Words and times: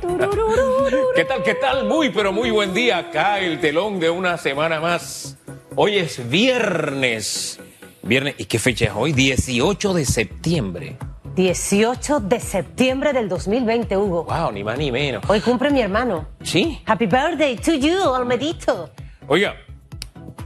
¿Qué 0.00 1.24
tal, 1.24 1.42
qué 1.44 1.54
tal? 1.54 1.86
Muy, 1.86 2.10
pero 2.10 2.32
muy 2.32 2.50
buen 2.50 2.74
día. 2.74 2.98
Acá 2.98 3.38
el 3.38 3.60
telón 3.60 4.00
de 4.00 4.10
una 4.10 4.36
semana 4.38 4.80
más. 4.80 5.38
Hoy 5.76 5.98
es 5.98 6.28
viernes. 6.28 7.60
Viernes, 8.02 8.34
¿y 8.38 8.46
qué 8.46 8.58
fecha 8.58 8.86
es 8.86 8.90
hoy? 8.94 9.12
18 9.12 9.94
de 9.94 10.04
septiembre. 10.04 10.96
18 11.36 12.20
de 12.20 12.40
septiembre 12.40 13.12
del 13.12 13.28
2020, 13.28 13.96
Hugo. 13.96 14.24
Wow, 14.24 14.52
ni 14.52 14.64
más 14.64 14.78
ni 14.78 14.90
menos. 14.90 15.22
Hoy 15.28 15.40
cumple 15.40 15.70
mi 15.70 15.80
hermano. 15.80 16.26
¿Sí? 16.42 16.80
Happy 16.86 17.06
birthday 17.06 17.56
to 17.56 17.74
you, 17.74 18.12
Almedito. 18.14 18.90
Oiga, 19.28 19.54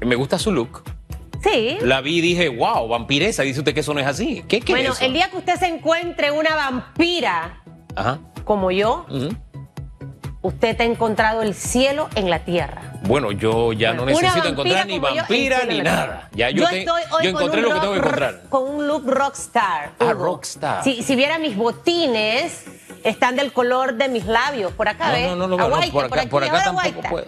me 0.05 0.15
gusta 0.15 0.39
su 0.39 0.53
look. 0.53 0.83
Sí. 1.43 1.79
La 1.83 2.01
vi 2.01 2.19
y 2.19 2.21
dije, 2.21 2.49
wow, 2.49 2.87
vampiresa. 2.89 3.43
Dice 3.45 3.61
usted 3.61 3.73
que 3.73 3.81
eso 3.81 3.95
no 3.95 4.01
es 4.01 4.07
así. 4.07 4.45
¿Qué, 4.47 4.61
qué 4.61 4.73
bueno, 4.73 4.91
es 4.91 4.97
eso? 4.97 5.07
el 5.07 5.15
día 5.15 5.31
que 5.31 5.39
usted 5.39 5.55
se 5.57 5.67
encuentre 5.67 6.31
una 6.31 6.55
vampira 6.55 7.63
Ajá. 7.95 8.19
Como 8.49 8.71
yo, 8.71 9.05
ujú. 9.11 9.29
usted 10.41 10.75
te 10.75 10.83
ha 10.83 10.87
encontrado 10.87 11.43
el 11.43 11.53
cielo 11.55 12.09
en 12.15 12.31
la 12.31 12.39
tierra. 12.41 12.81
Bueno, 13.03 13.31
yo 13.31 13.75
ya 13.75 13.93
no 13.93 14.05
Una 14.05 14.13
necesito 14.13 14.49
encontrar 14.49 14.87
ni 14.87 14.95
yo, 14.97 15.01
vampira 15.03 15.65
ni 15.69 15.81
nada. 15.83 16.29
Ya 16.33 16.49
yo, 16.51 16.67
te- 16.67 16.81
estoy 16.81 17.03
hoy 17.13 17.25
yo 17.27 17.33
con 17.35 17.43
encontré 17.43 17.61
un 17.61 17.69
lo 17.69 17.75
que 17.75 17.81
tengo 17.81 17.93
que 17.93 17.99
encontrar. 18.01 18.41
Con 18.49 18.63
un 18.75 18.87
look 18.89 19.05
rockstar. 19.07 19.91
Ah, 19.99 20.13
rockstar. 20.15 20.83
Si, 20.83 21.03
si 21.03 21.15
viera 21.15 21.39
mis 21.39 21.57
botines, 21.57 22.65
están 23.05 23.37
del 23.37 23.53
color 23.53 23.95
de 23.95 24.09
mis 24.09 24.25
labios. 24.25 24.73
Por 24.73 24.89
acá, 24.89 25.13
¿ves? 25.13 25.29
No, 25.29 25.37
no, 25.37 25.47
no, 25.47 25.57
no, 25.59 25.65
Aguaite, 25.65 25.93
por 25.93 26.05
acá, 26.07 26.21
aquí, 26.23 26.29
por 26.29 26.43
acá 26.43 26.65
tampoco 26.65 26.81
aguaita. 26.89 27.09
puedo. 27.11 27.27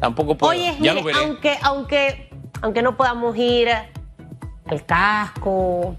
Tampoco 0.00 0.36
puedo. 0.38 0.50
Oye, 0.52 0.72
ya 0.80 0.92
mire, 0.92 0.94
lo 0.94 1.02
veré. 1.04 1.18
aunque, 1.18 1.58
aunque, 1.62 2.30
aunque 2.62 2.82
no 2.82 2.96
podamos 2.96 3.36
ir 3.36 3.68
al 3.68 4.84
casco, 4.86 5.96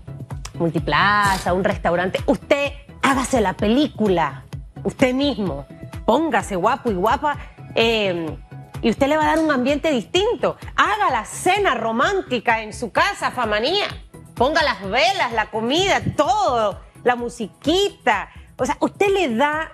multiplaza, 0.55 1.53
un 1.53 1.63
restaurante, 1.63 2.19
usted 2.25 2.73
hágase 3.01 3.39
la 3.41 3.53
película, 3.53 4.42
usted 4.83 5.13
mismo, 5.13 5.65
póngase 6.05 6.55
guapo 6.55 6.91
y 6.91 6.95
guapa, 6.95 7.37
eh, 7.75 8.37
y 8.83 8.89
usted 8.89 9.07
le 9.07 9.15
va 9.15 9.23
a 9.23 9.35
dar 9.35 9.39
un 9.39 9.49
ambiente 9.49 9.89
distinto. 9.91 10.57
Haga 10.75 11.09
la 11.09 11.23
cena 11.23 11.73
romántica 11.73 12.61
en 12.61 12.73
su 12.73 12.91
casa, 12.91 13.31
famanía. 13.31 13.87
Ponga 14.35 14.61
las 14.61 14.81
velas, 14.81 15.31
la 15.33 15.49
comida, 15.49 16.01
todo, 16.17 16.81
la 17.03 17.15
musiquita. 17.15 18.29
O 18.57 18.65
sea, 18.65 18.75
usted 18.81 19.07
le 19.07 19.35
da 19.35 19.71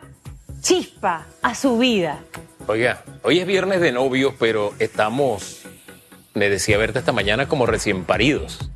chispa 0.62 1.26
a 1.42 1.56
su 1.56 1.80
vida. 1.80 2.20
Oiga, 2.68 3.04
hoy 3.24 3.40
es 3.40 3.48
viernes 3.48 3.82
de 3.82 3.92
novios, 3.92 4.36
pero 4.38 4.74
estamos, 4.78 5.64
me 6.36 6.50
decía 6.50 6.78
Berta 6.78 7.00
esta 7.00 7.12
mañana, 7.12 7.48
como 7.48 7.66
recién 7.66 8.04
paridos. 8.04 8.69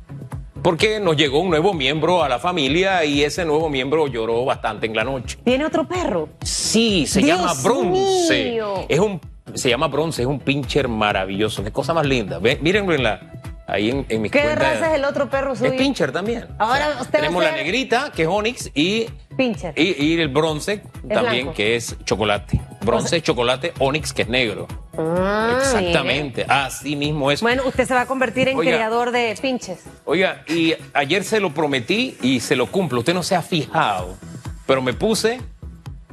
Porque 0.64 0.98
nos 0.98 1.14
llegó 1.14 1.40
un 1.40 1.50
nuevo 1.50 1.74
miembro 1.74 2.24
a 2.24 2.28
la 2.30 2.38
familia 2.38 3.04
y 3.04 3.22
ese 3.22 3.44
nuevo 3.44 3.68
miembro 3.68 4.06
lloró 4.06 4.46
bastante 4.46 4.86
en 4.86 4.96
la 4.96 5.04
noche. 5.04 5.36
¿Tiene 5.44 5.66
otro 5.66 5.86
perro? 5.86 6.30
Sí, 6.40 7.06
se 7.06 7.20
Dios 7.20 7.38
llama 7.38 7.52
Bronce. 7.62 8.50
mío. 8.52 8.86
Es 8.88 8.98
un, 8.98 9.20
se 9.52 9.68
llama 9.68 9.88
Bronce, 9.88 10.22
es 10.22 10.26
un 10.26 10.40
pincher 10.40 10.88
maravilloso. 10.88 11.62
Qué 11.62 11.70
cosa 11.70 11.92
más 11.92 12.06
linda. 12.06 12.38
Ve, 12.38 12.58
mírenlo 12.62 12.94
en 12.94 13.02
la, 13.02 13.33
ahí 13.66 13.90
en, 13.90 14.06
en 14.08 14.22
mis 14.22 14.30
¿Qué 14.32 14.42
cuentas. 14.42 14.74
raza 14.80 14.90
es 14.92 14.98
el 14.98 15.04
otro 15.04 15.28
perro 15.30 15.54
suyo? 15.56 15.72
Es 15.72 15.78
pincher 15.78 16.12
también. 16.12 16.46
Ahora 16.58 16.88
usted 17.00 17.18
va 17.18 17.22
tenemos 17.22 17.42
a 17.44 17.50
la 17.50 17.56
negrita, 17.56 18.12
que 18.14 18.22
es 18.22 18.28
Onyx, 18.28 18.70
y, 18.74 19.06
Pincher. 19.36 19.72
y, 19.76 20.04
y 20.04 20.20
el 20.20 20.28
bronce 20.28 20.82
también, 21.08 21.44
blanco. 21.46 21.54
que 21.54 21.76
es 21.76 21.96
chocolate. 22.04 22.60
Bronce, 22.82 23.22
chocolate, 23.22 23.72
Onyx, 23.78 24.12
que 24.12 24.22
es 24.22 24.28
negro. 24.28 24.68
Ah, 24.98 25.56
Exactamente, 25.58 26.44
así 26.48 26.96
mismo 26.96 27.30
es. 27.30 27.40
Bueno, 27.40 27.62
usted 27.66 27.86
se 27.88 27.94
va 27.94 28.02
a 28.02 28.06
convertir 28.06 28.48
en 28.48 28.56
Oiga. 28.58 28.72
creador 28.72 29.10
de 29.10 29.36
pinches. 29.40 29.80
Oiga, 30.04 30.42
y 30.46 30.74
ayer 30.92 31.24
se 31.24 31.40
lo 31.40 31.52
prometí 31.54 32.16
y 32.22 32.40
se 32.40 32.56
lo 32.56 32.66
cumplo. 32.70 33.00
Usted 33.00 33.14
no 33.14 33.22
se 33.22 33.34
ha 33.34 33.42
fijado, 33.42 34.16
pero 34.66 34.82
me 34.82 34.92
puse 34.92 35.40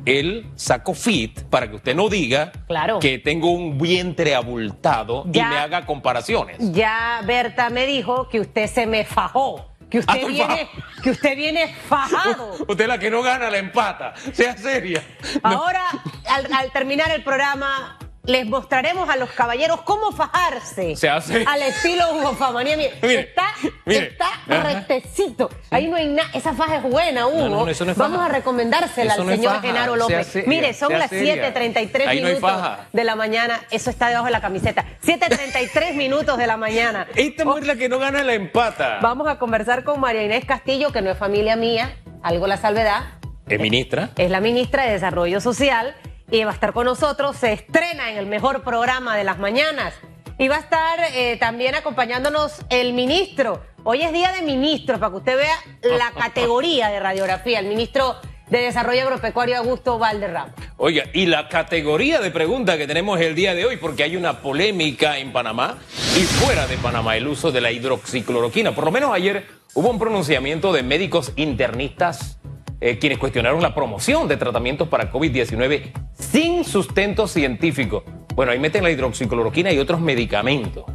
el 0.06 0.50
saco 0.56 0.94
fit 0.94 1.42
para 1.44 1.70
que 1.70 1.76
usted 1.76 1.96
no 1.96 2.10
diga 2.10 2.52
Claro. 2.68 3.00
que 3.00 3.20
tengo 3.20 3.52
un 3.52 3.78
vientre 3.78 4.34
abultado 4.36 5.24
Ya. 5.28 5.46
y 5.46 5.50
me 5.50 5.58
haga 5.58 5.86
comparaciones. 5.86 6.58
Ya 6.60 7.22
Berta 7.26 7.70
me 7.70 7.86
dijo 7.86 8.28
que 8.30 8.40
usted 8.40 8.68
se 8.68 8.86
me 8.88 9.06
fajó. 9.06 9.68
Que 9.90 9.98
Ah, 9.98 10.02
usted 10.02 10.16
estoy 10.20 10.34
viene, 10.34 10.70
que 11.04 11.10
usted 11.12 11.36
viene 11.36 11.68
fajado. 11.90 12.54
Usted 12.66 12.82
es 12.82 12.88
la 12.88 12.98
que 12.98 13.12
no 13.12 13.22
gana 13.22 13.50
la 13.50 13.58
empata. 13.58 14.14
Sea 14.32 14.56
seria. 14.56 15.04
No. 15.44 15.50
Ahora, 15.50 15.84
al, 16.30 16.48
al 16.54 16.72
terminar 16.72 17.12
el 17.12 17.24
programa, 17.26 17.98
les 18.24 18.46
mostraremos 18.46 19.10
a 19.10 19.16
los 19.16 19.32
caballeros 19.32 19.82
cómo 19.82 20.12
fajarse. 20.12 20.96
Se 20.96 21.10
hace. 21.10 21.44
Al 21.48 21.62
estilo 21.64 22.04
Hugo 22.14 22.34
Famanía. 22.36 22.78
Mire, 22.78 22.94
Mire, 23.02 23.20
está, 23.22 23.46
mire. 23.86 24.08
está 24.08 24.28
rectecito. 24.48 25.50
Ahí 25.72 25.88
no 25.88 25.96
hay 25.98 26.08
nada. 26.08 26.30
Esa 26.34 26.54
faja 26.54 26.78
es 26.78 26.84
buena, 26.84 27.28
Hugo. 27.28 27.50
No, 27.50 27.66
no, 27.66 27.68
eso 27.68 27.84
no 27.86 27.92
es 27.92 27.98
Vamos 27.98 28.18
faja. 28.20 28.30
a 28.30 28.34
recomendársela 28.34 29.14
Eso 29.14 29.24
al 29.24 29.28
señor 29.30 29.54
faja. 29.56 29.62
Genaro 29.68 29.96
López. 29.96 30.48
Mire, 30.48 30.74
son 30.74 30.98
las 30.98 31.10
seria. 31.10 31.52
7:33 31.54 32.08
Ahí 32.08 32.22
no 32.22 32.28
hay 32.28 32.36
minutos 32.36 32.78
de 32.94 33.04
la 33.04 33.16
mañana. 33.16 33.62
Eso 33.72 33.90
está 33.90 34.08
debajo 34.10 34.26
de 34.26 34.32
la 34.32 34.42
camiseta. 34.42 34.86
7:33 35.04 35.96
minutos 35.96 36.38
de 36.38 36.48
la 36.48 36.58
mañana. 36.58 37.08
Esta 37.16 37.44
mujer 37.46 37.64
es 37.64 37.68
la 37.68 37.76
que 37.76 37.90
no 37.90 37.98
gana 38.00 38.24
la 38.24 38.34
empata. 38.34 39.00
Vamos 39.02 39.28
a 39.28 39.40
conversar 39.40 39.84
con 39.84 40.00
María 40.00 40.24
Inés 40.24 40.46
Castillo, 40.46 40.92
que 40.92 41.02
no 41.02 41.10
es 41.10 41.18
familia 41.18 41.56
mía, 41.56 41.96
algo 42.22 42.46
la 42.48 42.58
salvedad. 42.58 43.02
Es 43.48 43.60
ministra. 43.60 44.12
Es 44.18 44.30
la 44.30 44.40
ministra 44.40 44.84
de 44.84 44.92
Desarrollo 44.92 45.42
Social 45.42 45.96
y 46.32 46.44
va 46.44 46.52
a 46.52 46.54
estar 46.54 46.74
con 46.74 46.86
nosotros. 46.86 47.36
Se 47.36 47.52
estrena 47.52 48.10
en 48.10 48.18
el 48.18 48.26
mejor 48.26 48.64
programa 48.64 49.16
de 49.16 49.24
las 49.24 49.38
mañanas. 49.38 49.94
Y 50.40 50.48
va 50.48 50.56
a 50.56 50.60
estar 50.60 51.00
eh, 51.14 51.38
también 51.38 51.76
acompañándonos 51.76 52.62
el 52.70 52.94
ministro. 52.94 53.62
Hoy 53.84 54.02
es 54.02 54.14
día 54.14 54.32
de 54.32 54.42
ministro, 54.42 54.98
para 54.98 55.12
que 55.12 55.18
usted 55.18 55.38
vea 55.38 55.56
la 55.84 56.12
categoría 56.18 56.90
de 56.90 57.00
radiografía. 57.00 57.60
El 57.60 57.68
ministro 57.68 58.16
de 58.50 58.60
Desarrollo 58.60 59.04
Agropecuario, 59.04 59.58
Augusto 59.58 60.00
Valderrama. 60.00 60.54
Oiga, 60.78 61.04
y 61.14 61.26
la 61.26 61.48
categoría 61.48 62.20
de 62.20 62.32
pregunta 62.32 62.78
que 62.78 62.88
tenemos 62.88 63.20
el 63.20 63.36
día 63.36 63.54
de 63.54 63.66
hoy, 63.66 63.78
porque 63.78 64.04
hay 64.04 64.18
una 64.18 64.42
polémica 64.42 65.20
en 65.20 65.32
Panamá 65.32 65.78
y 66.18 66.22
fuera 66.22 66.66
de 66.66 66.78
Panamá 66.78 67.16
el 67.18 67.28
uso 67.28 67.52
de 67.52 67.62
la 67.62 67.72
hidroxicloroquina. 67.72 68.74
Por 68.74 68.86
lo 68.86 68.92
menos 68.92 69.14
ayer 69.14 69.46
hubo 69.74 69.90
un 69.90 70.00
pronunciamiento 70.00 70.74
de 70.74 70.84
médicos 70.84 71.34
internistas 71.36 72.41
eh, 72.82 72.98
quienes 72.98 73.20
cuestionaron 73.20 73.62
la 73.62 73.76
promoción 73.76 74.28
de 74.28 74.38
tratamientos 74.38 74.88
para 74.88 75.12
COVID-19 75.12 75.92
sin 76.18 76.66
sustento 76.66 77.28
científico. 77.28 78.04
Bueno, 78.34 78.52
ahí 78.52 78.60
meten 78.60 78.84
la 78.84 78.90
hidroxicloroquina 78.90 79.72
y 79.72 79.78
otros 79.78 80.02
medicamentos. 80.02 80.86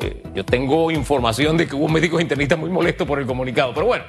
Eh, 0.00 0.22
yo 0.34 0.44
tengo 0.44 0.90
información 0.90 1.56
de 1.56 1.66
que 1.66 1.74
hubo 1.74 1.88
médicos 1.88 2.20
internistas 2.20 2.58
muy 2.58 2.68
molestos 2.68 3.08
por 3.08 3.18
el 3.18 3.26
comunicado, 3.26 3.72
pero 3.72 3.86
bueno. 3.86 4.04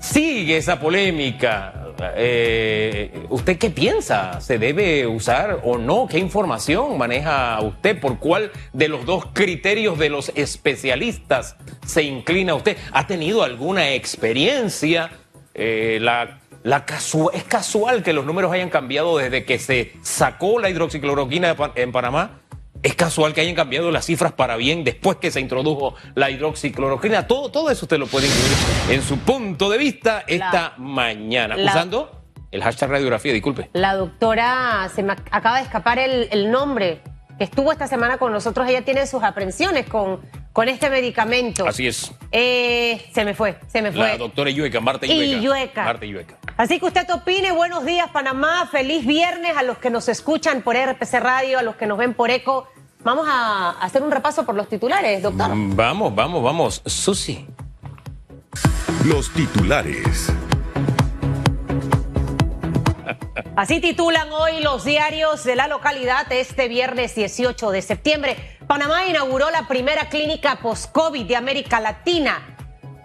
Sigue 0.00 0.56
esa 0.56 0.80
polémica. 0.80 1.88
Eh, 2.16 3.26
¿Usted 3.28 3.58
qué 3.58 3.70
piensa? 3.70 4.40
¿Se 4.40 4.58
debe 4.58 5.06
usar 5.06 5.60
o 5.64 5.78
no? 5.78 6.06
¿Qué 6.08 6.18
información 6.18 6.96
maneja 6.98 7.60
usted? 7.60 7.98
¿Por 8.00 8.18
cuál 8.18 8.52
de 8.72 8.88
los 8.88 9.04
dos 9.04 9.26
criterios 9.32 9.98
de 9.98 10.08
los 10.08 10.30
especialistas 10.36 11.56
se 11.84 12.04
inclina 12.04 12.54
usted? 12.54 12.76
¿Ha 12.92 13.06
tenido 13.06 13.42
alguna 13.42 13.92
experiencia? 13.92 15.10
Eh, 15.58 15.98
la, 16.00 16.38
la 16.62 16.86
casu- 16.86 17.30
¿Es 17.34 17.44
casual 17.44 18.02
que 18.02 18.12
los 18.12 18.24
números 18.24 18.52
hayan 18.52 18.70
cambiado 18.70 19.18
desde 19.18 19.44
que 19.44 19.58
se 19.58 19.92
sacó 20.02 20.58
la 20.60 20.70
hidroxicloroquina 20.70 21.56
en 21.74 21.92
Panamá? 21.92 22.40
¿Es 22.80 22.94
casual 22.94 23.34
que 23.34 23.40
hayan 23.40 23.56
cambiado 23.56 23.90
las 23.90 24.04
cifras 24.06 24.30
para 24.32 24.56
bien 24.56 24.84
después 24.84 25.16
que 25.18 25.32
se 25.32 25.40
introdujo 25.40 25.94
la 26.14 26.30
hidroxicloroquina? 26.30 27.26
Todo, 27.26 27.50
todo 27.50 27.70
eso 27.70 27.86
usted 27.86 27.98
lo 27.98 28.06
puede 28.06 28.28
incluir 28.28 28.52
en 28.90 29.02
su 29.02 29.18
punto 29.18 29.68
de 29.68 29.78
vista 29.78 30.22
esta 30.28 30.74
mañana. 30.78 31.56
la- 31.56 31.72
Usando 31.72 32.12
el 32.52 32.62
hashtag 32.62 32.88
radiografía, 32.90 33.32
disculpe. 33.32 33.68
La 33.72 33.94
doctora, 33.94 34.88
se 34.94 35.02
me 35.02 35.14
ac- 35.14 35.24
acaba 35.32 35.56
de 35.58 35.64
escapar 35.64 35.98
el, 35.98 36.28
el 36.30 36.50
nombre, 36.52 37.00
que 37.36 37.44
estuvo 37.44 37.72
esta 37.72 37.88
semana 37.88 38.16
con 38.18 38.32
nosotros. 38.32 38.68
Ella 38.68 38.84
tiene 38.84 39.06
sus 39.08 39.22
aprensiones 39.24 39.86
con, 39.88 40.20
con 40.58 40.68
este 40.68 40.90
medicamento. 40.90 41.68
Así 41.68 41.86
es. 41.86 42.10
Eh, 42.32 43.08
se 43.14 43.24
me 43.24 43.32
fue, 43.32 43.60
se 43.68 43.80
me 43.80 43.92
fue. 43.92 44.00
La 44.00 44.16
doctora 44.16 44.50
Illueca, 44.50 44.80
Marta 44.80 45.06
Illueca. 45.06 45.38
Illueca. 45.38 45.84
Marta 45.84 46.04
Illueca. 46.04 46.36
Así 46.56 46.80
que 46.80 46.86
usted 46.86 47.08
opine, 47.14 47.52
buenos 47.52 47.86
días 47.86 48.10
Panamá, 48.10 48.68
feliz 48.68 49.06
viernes 49.06 49.56
a 49.56 49.62
los 49.62 49.78
que 49.78 49.88
nos 49.88 50.08
escuchan 50.08 50.62
por 50.62 50.74
RPC 50.74 51.20
Radio, 51.20 51.60
a 51.60 51.62
los 51.62 51.76
que 51.76 51.86
nos 51.86 51.96
ven 51.96 52.12
por 52.12 52.30
ECO. 52.30 52.66
Vamos 53.04 53.28
a 53.30 53.70
hacer 53.80 54.02
un 54.02 54.10
repaso 54.10 54.44
por 54.44 54.56
los 54.56 54.68
titulares, 54.68 55.22
doctor. 55.22 55.54
Mm, 55.54 55.76
Vamos, 55.76 56.12
vamos, 56.16 56.42
vamos. 56.42 56.82
Susi. 56.86 57.46
Los 59.04 59.32
titulares. 59.32 60.32
Así 63.54 63.80
titulan 63.80 64.28
hoy 64.32 64.60
los 64.60 64.84
diarios 64.84 65.44
de 65.44 65.54
la 65.54 65.68
localidad 65.68 66.26
este 66.32 66.66
viernes 66.66 67.14
18 67.14 67.70
de 67.70 67.82
septiembre. 67.82 68.57
Panamá 68.68 69.06
inauguró 69.06 69.48
la 69.50 69.66
primera 69.66 70.10
clínica 70.10 70.56
post-COVID 70.56 71.24
de 71.24 71.36
América 71.36 71.80
Latina. 71.80 72.54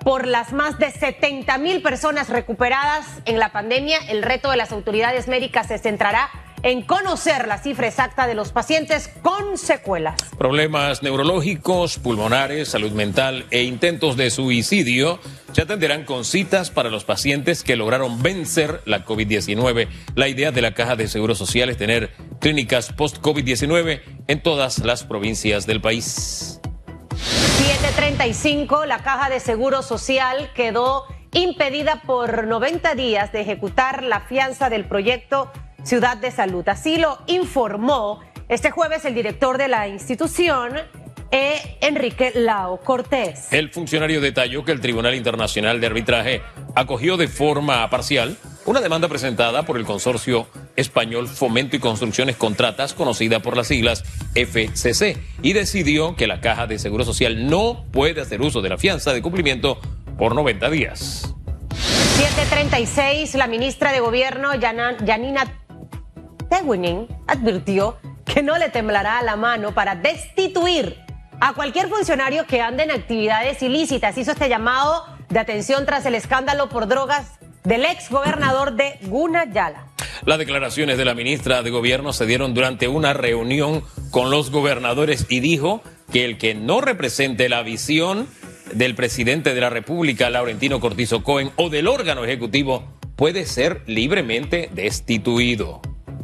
Por 0.04 0.28
las 0.28 0.52
más 0.52 0.78
de 0.78 0.92
70 0.92 1.58
mil 1.58 1.82
personas 1.82 2.28
recuperadas 2.28 3.06
en 3.24 3.40
la 3.40 3.54
pandemia, 3.54 3.98
el 4.10 4.24
reto 4.24 4.52
de 4.52 4.58
las 4.58 4.74
autoridades 4.74 5.30
médicas 5.30 5.68
se 5.68 5.78
centrará 5.78 6.30
en 6.64 6.82
conocer 6.82 7.48
la 7.48 7.58
cifra 7.58 7.88
exacta 7.88 8.26
de 8.26 8.36
los 8.36 8.52
pacientes 8.52 9.10
con 9.22 9.58
secuelas. 9.58 10.16
Problemas 10.38 11.04
neurológicos, 11.04 12.00
pulmonares, 12.00 12.70
salud 12.70 12.94
mental 12.94 13.46
e 13.52 13.64
intentos 13.64 14.18
de 14.18 14.32
suicidio 14.32 15.20
se 15.52 15.62
atenderán 15.62 16.06
con 16.06 16.26
citas 16.26 16.72
para 16.72 16.90
los 16.90 17.04
pacientes 17.04 17.64
que 17.64 17.76
lograron 17.76 18.24
vencer 18.24 18.82
la 18.86 19.06
COVID-19. 19.06 19.88
La 20.16 20.28
idea 20.28 20.52
de 20.52 20.62
la 20.62 20.74
Caja 20.74 20.96
de 20.96 21.08
Seguro 21.08 21.36
Social 21.36 21.70
es 21.70 21.78
tener 21.78 22.12
clínicas 22.40 22.92
post-COVID-19 22.94 24.02
en 24.28 24.42
todas 24.42 24.80
las 24.80 25.04
provincias 25.04 25.68
del 25.68 25.82
país. 25.82 26.60
735, 27.18 28.86
la 28.86 29.04
Caja 29.04 29.30
de 29.30 29.40
Seguro 29.40 29.84
Social 29.84 30.50
quedó 30.56 31.06
impedida 31.34 32.02
por 32.06 32.48
90 32.48 32.96
días 32.96 33.32
de 33.32 33.42
ejecutar 33.42 34.04
la 34.04 34.22
fianza 34.22 34.70
del 34.70 34.86
proyecto 34.86 35.52
Ciudad 35.84 36.18
de 36.18 36.32
Salud. 36.32 36.68
Así 36.68 36.98
lo 36.98 37.20
informó 37.28 38.22
este 38.50 38.72
jueves 38.72 39.06
el 39.06 39.16
director 39.16 39.58
de 39.58 39.68
la 39.68 39.88
institución, 39.88 40.74
e. 41.32 41.78
Enrique 41.82 42.32
Lao 42.36 42.80
Cortés. 42.82 43.48
El 43.52 43.72
funcionario 43.72 44.22
detalló 44.22 44.64
que 44.64 44.72
el 44.72 44.82
Tribunal 44.82 45.16
Internacional 45.16 45.82
de 45.82 45.88
Arbitraje 45.88 46.42
acogió 46.76 47.18
de 47.18 47.28
forma 47.28 47.90
parcial 47.90 48.38
una 48.66 48.82
demanda 48.82 49.08
presentada 49.08 49.64
por 49.64 49.78
el 49.78 49.84
consorcio 49.84 50.48
español 50.76 51.28
Fomento 51.28 51.76
y 51.76 51.80
Construcciones 51.80 52.36
Contratas, 52.36 52.94
conocida 52.94 53.42
por 53.42 53.58
las 53.58 53.68
siglas 53.68 54.04
FCC, 54.36 55.18
y 55.42 55.54
decidió 55.54 56.16
que 56.16 56.28
la 56.28 56.40
Caja 56.40 56.68
de 56.68 56.80
Seguro 56.80 57.04
Social 57.04 57.48
no 57.48 57.86
puede 57.92 58.22
hacer 58.22 58.42
uso 58.42 58.62
de 58.62 58.70
la 58.70 58.78
fianza 58.78 59.12
de 59.12 59.22
cumplimiento 59.22 59.80
por 60.18 60.36
90 60.36 60.70
días. 60.70 61.34
736, 62.18 63.34
la 63.36 63.48
ministra 63.48 63.92
de 63.92 64.00
Gobierno, 64.00 64.52
Janina 64.62 65.63
Tewinin, 66.50 67.08
advirtió 67.28 67.98
que 68.26 68.42
no 68.42 68.58
le 68.58 68.70
temblará 68.70 69.22
la 69.22 69.36
mano 69.36 69.74
para 69.74 69.96
destituir 69.96 70.98
a 71.40 71.54
cualquier 71.54 71.90
funcionario 71.90 72.46
que 72.46 72.62
ande 72.62 72.84
en 72.84 72.92
actividades 72.92 73.62
ilícitas. 73.62 74.18
Hizo 74.18 74.32
este 74.32 74.50
llamado 74.50 75.06
de 75.30 75.40
atención 75.40 75.86
tras 75.86 76.06
el 76.06 76.16
escándalo 76.16 76.70
por 76.70 76.88
drogas 76.88 77.40
del 77.64 77.86
ex 77.86 78.10
gobernador 78.10 78.74
de 78.74 78.98
Gunayala. 79.04 79.88
Las 80.26 80.38
declaraciones 80.38 80.98
de 80.98 81.06
la 81.06 81.16
ministra 81.16 81.64
de 81.64 81.70
Gobierno 81.70 82.14
se 82.14 82.26
dieron 82.26 82.54
durante 82.54 82.88
una 82.88 83.14
reunión 83.14 83.84
con 84.12 84.32
los 84.32 84.52
gobernadores 84.52 85.26
y 85.30 85.42
dijo 85.42 85.82
que 86.12 86.24
el 86.24 86.38
que 86.38 86.56
no 86.56 86.80
represente 86.80 87.50
la 87.50 87.62
visión 87.64 88.28
del 88.74 88.96
presidente 88.96 89.54
de 89.54 89.62
la 89.62 89.70
República, 89.70 90.30
Laurentino 90.30 90.80
Cortizo 90.80 91.24
Cohen, 91.24 91.52
o 91.58 91.70
del 91.70 91.88
órgano 91.88 92.24
ejecutivo, 92.24 92.98
puede 93.16 93.46
ser 93.46 93.82
libremente 93.86 94.70
destituido. 94.74 95.82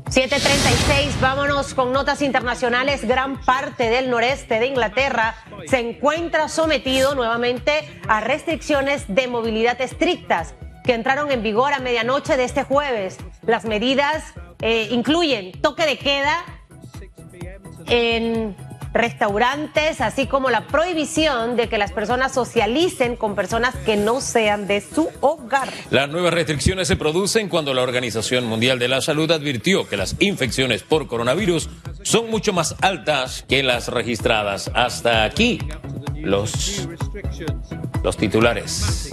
736, 0.09 1.21
vámonos 1.21 1.75
con 1.75 1.93
notas 1.93 2.23
internacionales. 2.23 3.05
Gran 3.05 3.39
parte 3.41 3.91
del 3.91 4.09
noreste 4.09 4.59
de 4.59 4.65
Inglaterra 4.65 5.35
se 5.67 5.79
encuentra 5.79 6.49
sometido 6.49 7.13
nuevamente 7.13 7.87
a 8.07 8.19
restricciones 8.19 9.03
de 9.07 9.27
movilidad 9.27 9.79
estrictas 9.79 10.55
que 10.83 10.95
entraron 10.95 11.31
en 11.31 11.43
vigor 11.43 11.73
a 11.73 11.79
medianoche 11.79 12.37
de 12.37 12.43
este 12.43 12.63
jueves. 12.63 13.17
Las 13.45 13.65
medidas 13.65 14.33
eh, 14.61 14.87
incluyen 14.89 15.51
toque 15.61 15.85
de 15.85 15.99
queda 15.99 16.43
en 17.85 18.55
restaurantes, 18.93 20.01
así 20.01 20.27
como 20.27 20.49
la 20.49 20.67
prohibición 20.67 21.55
de 21.55 21.69
que 21.69 21.77
las 21.77 21.91
personas 21.91 22.33
socialicen 22.33 23.15
con 23.15 23.35
personas 23.35 23.75
que 23.85 23.95
no 23.95 24.21
sean 24.21 24.67
de 24.67 24.81
su 24.81 25.09
hogar. 25.21 25.69
Las 25.91 26.09
nuevas 26.09 26.33
restricciones 26.33 26.87
se 26.87 26.95
producen 26.95 27.49
cuando 27.49 27.73
la 27.73 27.83
Organización 27.83 28.45
Mundial 28.45 28.79
de 28.79 28.87
la 28.87 29.01
Salud 29.01 29.29
advirtió 29.31 29.87
que 29.87 29.97
las 29.97 30.15
infecciones 30.19 30.83
por 30.83 31.07
coronavirus 31.07 31.69
son 32.01 32.29
mucho 32.29 32.53
más 32.53 32.75
altas 32.81 33.45
que 33.47 33.63
las 33.63 33.87
registradas. 33.89 34.71
Hasta 34.73 35.23
aquí 35.23 35.59
los, 36.15 36.87
los 38.03 38.17
titulares. 38.17 39.11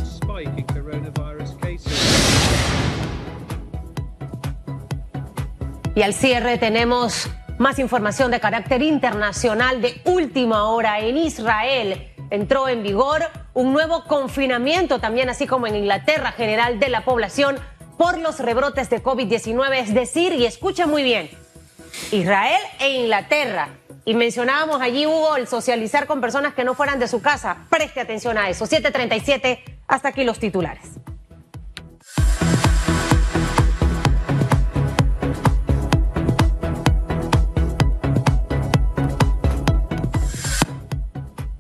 Y 5.94 6.02
al 6.02 6.12
cierre 6.12 6.58
tenemos 6.58 7.30
más 7.58 7.78
información 7.78 8.30
de 8.30 8.40
carácter 8.40 8.82
internacional 8.82 9.80
de 9.80 10.00
última 10.04 10.68
hora 10.70 11.00
en 11.00 11.16
Israel. 11.16 12.12
Entró 12.30 12.68
en 12.68 12.82
vigor 12.82 13.22
un 13.54 13.72
nuevo 13.72 14.04
confinamiento 14.04 14.98
también, 14.98 15.28
así 15.28 15.46
como 15.46 15.66
en 15.66 15.76
Inglaterra, 15.76 16.32
general 16.32 16.78
de 16.78 16.88
la 16.88 17.04
población 17.04 17.56
por 17.96 18.18
los 18.18 18.40
rebrotes 18.40 18.90
de 18.90 19.02
COVID-19. 19.02 19.78
Es 19.78 19.94
decir, 19.94 20.32
y 20.32 20.44
escucha 20.44 20.86
muy 20.86 21.02
bien, 21.02 21.30
Israel 22.12 22.60
e 22.80 22.90
Inglaterra. 22.90 23.68
Y 24.04 24.14
mencionábamos 24.14 24.80
allí, 24.80 25.06
Hugo, 25.06 25.36
el 25.36 25.48
socializar 25.48 26.06
con 26.06 26.20
personas 26.20 26.54
que 26.54 26.64
no 26.64 26.74
fueran 26.74 26.98
de 26.98 27.08
su 27.08 27.20
casa. 27.20 27.66
Preste 27.70 28.00
atención 28.00 28.38
a 28.38 28.48
eso. 28.48 28.66
737, 28.66 29.64
hasta 29.88 30.08
aquí 30.08 30.24
los 30.24 30.38
titulares. 30.38 30.90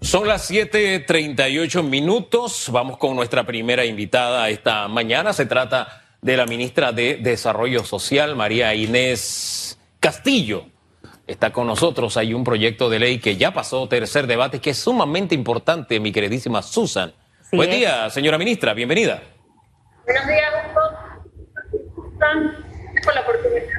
Son 0.06 0.28
las 0.28 0.48
7:38 0.48 1.82
minutos. 1.82 2.68
Vamos 2.70 2.96
con 2.96 3.16
nuestra 3.16 3.42
primera 3.42 3.84
invitada 3.84 4.48
esta 4.48 4.86
mañana. 4.86 5.32
Se 5.32 5.46
trata 5.46 6.04
de 6.22 6.36
la 6.36 6.46
ministra 6.46 6.92
de 6.92 7.16
Desarrollo 7.16 7.82
Social, 7.82 8.36
María 8.36 8.72
Inés 8.72 9.76
Castillo. 9.98 10.66
Está 11.26 11.52
con 11.52 11.66
nosotros. 11.66 12.16
Hay 12.16 12.34
un 12.34 12.44
proyecto 12.44 12.88
de 12.88 13.00
ley 13.00 13.18
que 13.18 13.36
ya 13.36 13.52
pasó 13.52 13.88
tercer 13.88 14.28
debate, 14.28 14.60
que 14.60 14.70
es 14.70 14.78
sumamente 14.78 15.34
importante, 15.34 15.98
mi 15.98 16.12
queridísima 16.12 16.62
Susan. 16.62 17.12
Buen 17.50 17.72
día, 17.72 18.08
señora 18.08 18.38
ministra. 18.38 18.74
Bienvenida. 18.74 19.20
Buenos 20.04 20.26
días, 20.28 20.54
Hugo. 20.70 20.82
por 23.04 23.12
la 23.12 23.20
oportunidad. 23.22 23.75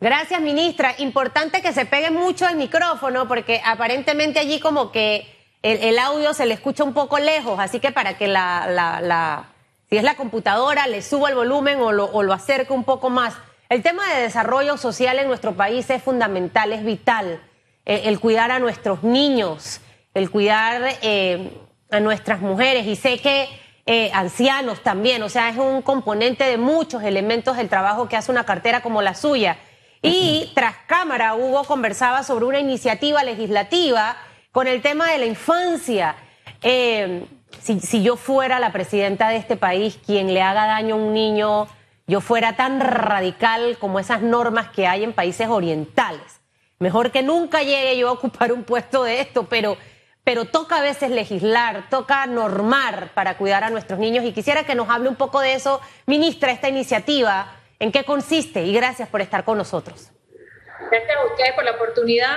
Gracias, 0.00 0.40
ministra. 0.42 0.94
Importante 0.98 1.62
que 1.62 1.72
se 1.72 1.86
pegue 1.86 2.10
mucho 2.10 2.46
el 2.46 2.56
micrófono 2.56 3.26
porque 3.26 3.62
aparentemente 3.64 4.38
allí 4.38 4.60
como 4.60 4.92
que 4.92 5.26
el, 5.62 5.98
audio 5.98 6.34
se 6.34 6.46
le 6.46 6.54
escucha 6.54 6.84
un 6.84 6.92
poco 6.92 7.18
lejos, 7.18 7.58
así 7.58 7.80
que 7.80 7.90
para 7.90 8.16
que 8.16 8.28
la, 8.28 8.66
la, 8.68 9.48
si 9.88 9.96
es 9.96 10.04
la 10.04 10.14
computadora, 10.14 10.86
le 10.86 11.02
suba 11.02 11.30
el 11.30 11.34
volumen 11.34 11.80
o 11.80 11.92
lo, 11.92 12.32
acerque 12.32 12.72
un 12.72 12.84
poco 12.84 13.10
más. 13.10 13.34
El 13.68 13.82
tema 13.82 14.06
de 14.14 14.22
desarrollo 14.22 14.76
social 14.76 15.18
en 15.18 15.28
nuestro 15.28 15.54
país 15.54 15.88
es 15.90 16.02
fundamental, 16.02 16.72
es 16.72 16.84
vital. 16.84 17.40
El 17.84 18.20
cuidar 18.20 18.50
a 18.50 18.58
nuestros 18.58 19.02
niños, 19.02 19.80
el 20.12 20.30
cuidar 20.30 20.82
eh, 21.02 21.50
a 21.90 22.00
nuestras 22.00 22.40
mujeres 22.40 22.86
y 22.86 22.96
sé 22.96 23.18
que 23.18 23.48
eh, 23.86 24.10
ancianos 24.12 24.82
también, 24.82 25.22
o 25.22 25.28
sea, 25.28 25.48
es 25.48 25.56
un 25.56 25.82
componente 25.82 26.44
de 26.44 26.58
muchos 26.58 27.02
elementos 27.04 27.56
del 27.56 27.68
trabajo 27.68 28.08
que 28.08 28.16
hace 28.16 28.32
una 28.32 28.44
cartera 28.44 28.82
como 28.82 29.02
la 29.02 29.14
suya. 29.14 29.56
Y 30.06 30.52
tras 30.54 30.76
cámara, 30.86 31.34
Hugo 31.34 31.64
conversaba 31.64 32.22
sobre 32.22 32.44
una 32.44 32.60
iniciativa 32.60 33.24
legislativa 33.24 34.16
con 34.52 34.68
el 34.68 34.80
tema 34.80 35.10
de 35.10 35.18
la 35.18 35.26
infancia. 35.26 36.16
Eh, 36.62 37.26
si, 37.60 38.02
yo 38.02 38.16
fuera 38.16 38.60
la 38.60 38.72
presidenta 38.72 39.28
de 39.28 39.36
este 39.36 39.56
país, 39.56 39.98
quien 40.06 40.32
le 40.32 40.42
haga 40.42 40.66
daño 40.66 40.94
a 40.94 40.98
un 40.98 41.12
niño, 41.12 41.66
yo 42.06 42.20
fuera 42.20 42.54
tan 42.54 42.80
radical 42.80 43.78
como 43.78 43.98
esas 43.98 44.22
normas 44.22 44.68
que 44.70 44.86
hay 44.86 45.02
en 45.02 45.12
países 45.12 45.48
orientales. 45.48 46.40
Mejor 46.78 47.10
que 47.10 47.22
nunca 47.22 47.62
llegue 47.62 47.98
yo 47.98 48.08
a 48.08 48.12
ocupar 48.12 48.52
un 48.52 48.62
puesto 48.62 49.02
de 49.02 49.20
esto, 49.20 49.46
pero, 49.48 49.76
pero 50.22 50.44
toca 50.44 50.76
a 50.76 50.82
veces 50.82 51.10
legislar, 51.10 51.88
toca 51.90 52.26
normar 52.26 53.10
para 53.14 53.36
cuidar 53.36 53.64
a 53.64 53.70
nuestros 53.70 53.98
niños. 53.98 54.24
Y 54.24 54.32
quisiera 54.32 54.64
que 54.64 54.74
nos 54.74 54.88
hable 54.88 55.08
un 55.08 55.16
poco 55.16 55.40
de 55.40 55.54
eso, 55.54 55.80
ministra, 56.06 56.52
esta 56.52 56.68
iniciativa 56.68 57.48
¿En 57.78 57.92
qué 57.92 58.04
consiste? 58.04 58.64
Y 58.64 58.72
gracias 58.72 59.08
por 59.08 59.20
estar 59.20 59.44
con 59.44 59.58
nosotros. 59.58 60.10
Gracias 60.90 61.16
a 61.16 61.26
ustedes 61.30 61.52
por 61.54 61.64
la 61.64 61.72
oportunidad. 61.72 62.36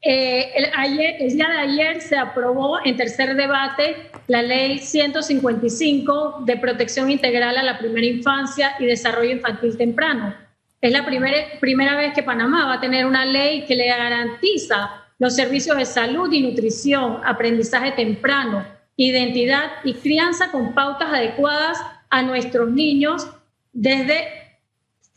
Eh, 0.00 0.52
el, 0.54 0.70
ayer, 0.76 1.16
el 1.20 1.34
día 1.34 1.48
de 1.48 1.58
ayer 1.58 2.00
se 2.00 2.16
aprobó 2.16 2.78
en 2.84 2.96
tercer 2.96 3.34
debate 3.34 4.10
la 4.28 4.42
ley 4.42 4.78
155 4.78 6.42
de 6.44 6.56
protección 6.56 7.10
integral 7.10 7.56
a 7.56 7.62
la 7.62 7.78
primera 7.78 8.06
infancia 8.06 8.76
y 8.78 8.86
desarrollo 8.86 9.30
infantil 9.30 9.76
temprano. 9.76 10.34
Es 10.80 10.92
la 10.92 11.04
primera, 11.04 11.36
primera 11.58 11.96
vez 11.96 12.14
que 12.14 12.22
Panamá 12.22 12.66
va 12.66 12.74
a 12.74 12.80
tener 12.80 13.06
una 13.06 13.24
ley 13.24 13.64
que 13.66 13.74
le 13.74 13.88
garantiza 13.88 15.04
los 15.18 15.34
servicios 15.34 15.76
de 15.76 15.84
salud 15.84 16.32
y 16.32 16.42
nutrición, 16.42 17.20
aprendizaje 17.24 17.90
temprano, 17.90 18.64
identidad 18.96 19.72
y 19.82 19.94
crianza 19.94 20.52
con 20.52 20.74
pautas 20.74 21.12
adecuadas 21.12 21.78
a 22.10 22.22
nuestros 22.22 22.70
niños 22.70 23.28
desde 23.72 24.47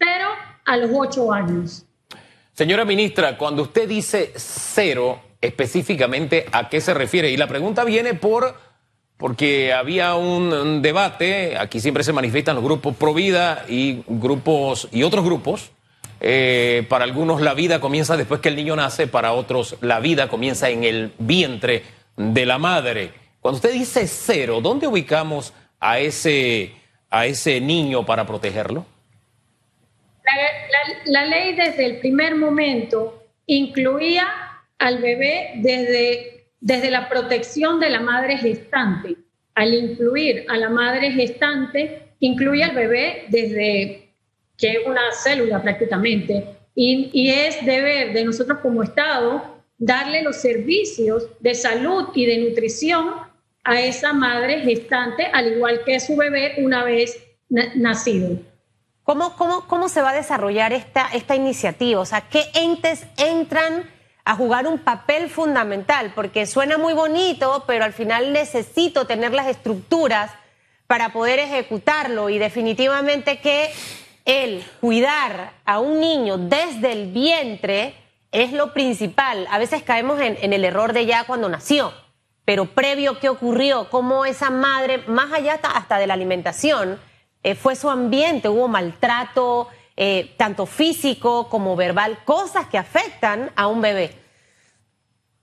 cero 0.03 0.29
a 0.65 0.77
los 0.77 0.89
ocho 0.93 1.31
años. 1.31 1.85
Señora 2.53 2.85
ministra, 2.85 3.37
cuando 3.37 3.63
usted 3.63 3.87
dice 3.87 4.33
cero, 4.35 5.21
específicamente, 5.39 6.45
¿a 6.51 6.69
qué 6.69 6.81
se 6.81 6.93
refiere? 6.93 7.31
Y 7.31 7.37
la 7.37 7.47
pregunta 7.47 7.83
viene 7.83 8.13
por 8.13 8.55
porque 9.17 9.71
había 9.71 10.15
un, 10.15 10.81
debate, 10.81 11.55
aquí 11.55 11.79
siempre 11.79 12.03
se 12.03 12.11
manifiestan 12.11 12.55
los 12.55 12.63
grupos 12.63 12.95
pro 12.95 13.13
vida 13.13 13.65
y 13.69 14.03
grupos 14.07 14.87
y 14.91 15.03
otros 15.03 15.23
grupos 15.23 15.69
eh, 16.19 16.87
para 16.89 17.03
algunos 17.03 17.39
la 17.39 17.53
vida 17.53 17.79
comienza 17.79 18.17
después 18.17 18.41
que 18.41 18.49
el 18.49 18.55
niño 18.55 18.75
nace, 18.75 19.05
para 19.05 19.33
otros 19.33 19.75
la 19.81 19.99
vida 19.99 20.27
comienza 20.27 20.69
en 20.69 20.83
el 20.83 21.13
vientre 21.19 21.83
de 22.17 22.45
la 22.47 22.57
madre. 22.57 23.13
Cuando 23.41 23.57
usted 23.57 23.73
dice 23.73 24.07
cero, 24.07 24.59
¿dónde 24.61 24.87
ubicamos 24.87 25.53
a 25.79 25.99
ese, 25.99 26.73
a 27.11 27.27
ese 27.27 27.61
niño 27.61 28.05
para 28.05 28.25
protegerlo? 28.25 28.85
La, 31.05 31.25
ley 31.25 31.55
desde 31.55 31.85
el 31.85 31.97
primer 31.97 32.35
momento 32.35 33.23
incluía 33.45 34.27
al 34.77 34.99
bebé 34.99 35.53
desde, 35.57 36.45
desde 36.59 36.91
la 36.91 37.09
protección 37.09 37.79
de 37.79 37.89
la 37.89 37.99
madre 37.99 38.37
gestante. 38.37 39.15
Al 39.55 39.73
incluir 39.73 40.45
a 40.47 40.57
la 40.57 40.69
madre 40.69 41.11
gestante, 41.11 42.13
incluye 42.19 42.63
al 42.63 42.75
bebé 42.75 43.25
desde 43.29 44.09
que 44.57 44.71
es 44.71 44.79
una 44.85 45.11
célula 45.11 45.61
prácticamente. 45.61 46.45
Y, 46.75 47.09
y, 47.13 47.29
es 47.31 47.65
deber 47.65 48.13
de 48.13 48.23
nosotros 48.23 48.59
como 48.59 48.83
Estado 48.83 49.61
darle 49.77 50.21
los 50.21 50.37
servicios 50.37 51.27
de 51.39 51.53
salud 51.53 52.09
y 52.13 52.25
de 52.25 52.37
nutrición 52.37 53.13
a 53.63 53.81
esa 53.81 54.13
madre 54.13 54.59
gestante, 54.59 55.25
al 55.25 55.53
igual 55.53 55.83
que 55.83 55.99
su 55.99 56.15
bebé 56.15 56.55
una 56.59 56.83
vez 56.83 57.21
nacido. 57.49 58.39
¿Cómo, 59.03 59.35
cómo, 59.35 59.67
cómo 59.67 59.89
se 59.89 60.01
va 60.01 60.11
a 60.11 60.13
desarrollar 60.13 60.73
esta, 60.73 61.09
esta 61.13 61.35
iniciativa? 61.35 61.99
O 62.01 62.05
sea, 62.05 62.21
¿qué 62.21 62.45
entes 62.53 63.05
entran 63.17 63.89
a 64.23 64.35
jugar 64.35 64.67
un 64.67 64.77
papel 64.77 65.29
fundamental? 65.29 66.11
Porque 66.13 66.45
suena 66.45 66.77
muy 66.77 66.93
bonito, 66.93 67.63
pero 67.65 67.83
al 67.83 67.93
final 67.93 68.31
necesito 68.31 69.07
tener 69.07 69.33
las 69.33 69.47
estructuras 69.47 70.31
para 70.85 71.13
poder 71.13 71.39
ejecutarlo 71.39 72.29
y 72.29 72.37
definitivamente 72.37 73.39
que 73.39 73.71
el 74.25 74.63
cuidar 74.79 75.53
a 75.65 75.79
un 75.79 75.99
niño 75.99 76.37
desde 76.37 76.91
el 76.91 77.11
vientre 77.11 77.95
es 78.31 78.53
lo 78.53 78.71
principal. 78.71 79.47
A 79.49 79.57
veces 79.57 79.81
caemos 79.81 80.21
en, 80.21 80.37
en 80.41 80.53
el 80.53 80.63
error 80.63 80.93
de 80.93 81.07
ya 81.07 81.23
cuando 81.23 81.49
nació, 81.49 81.91
pero 82.45 82.65
previo 82.65 83.19
qué 83.19 83.29
ocurrió, 83.29 83.89
cómo 83.89 84.25
esa 84.25 84.51
madre, 84.51 84.99
más 85.07 85.33
allá 85.33 85.59
hasta 85.63 85.97
de 85.97 86.05
la 86.05 86.13
alimentación, 86.13 86.99
eh, 87.43 87.55
fue 87.55 87.75
su 87.75 87.89
ambiente, 87.89 88.49
hubo 88.49 88.67
maltrato, 88.67 89.67
eh, 89.97 90.31
tanto 90.37 90.65
físico 90.65 91.49
como 91.49 91.75
verbal, 91.75 92.19
cosas 92.23 92.67
que 92.67 92.77
afectan 92.77 93.51
a 93.55 93.67
un 93.67 93.81
bebé. 93.81 94.11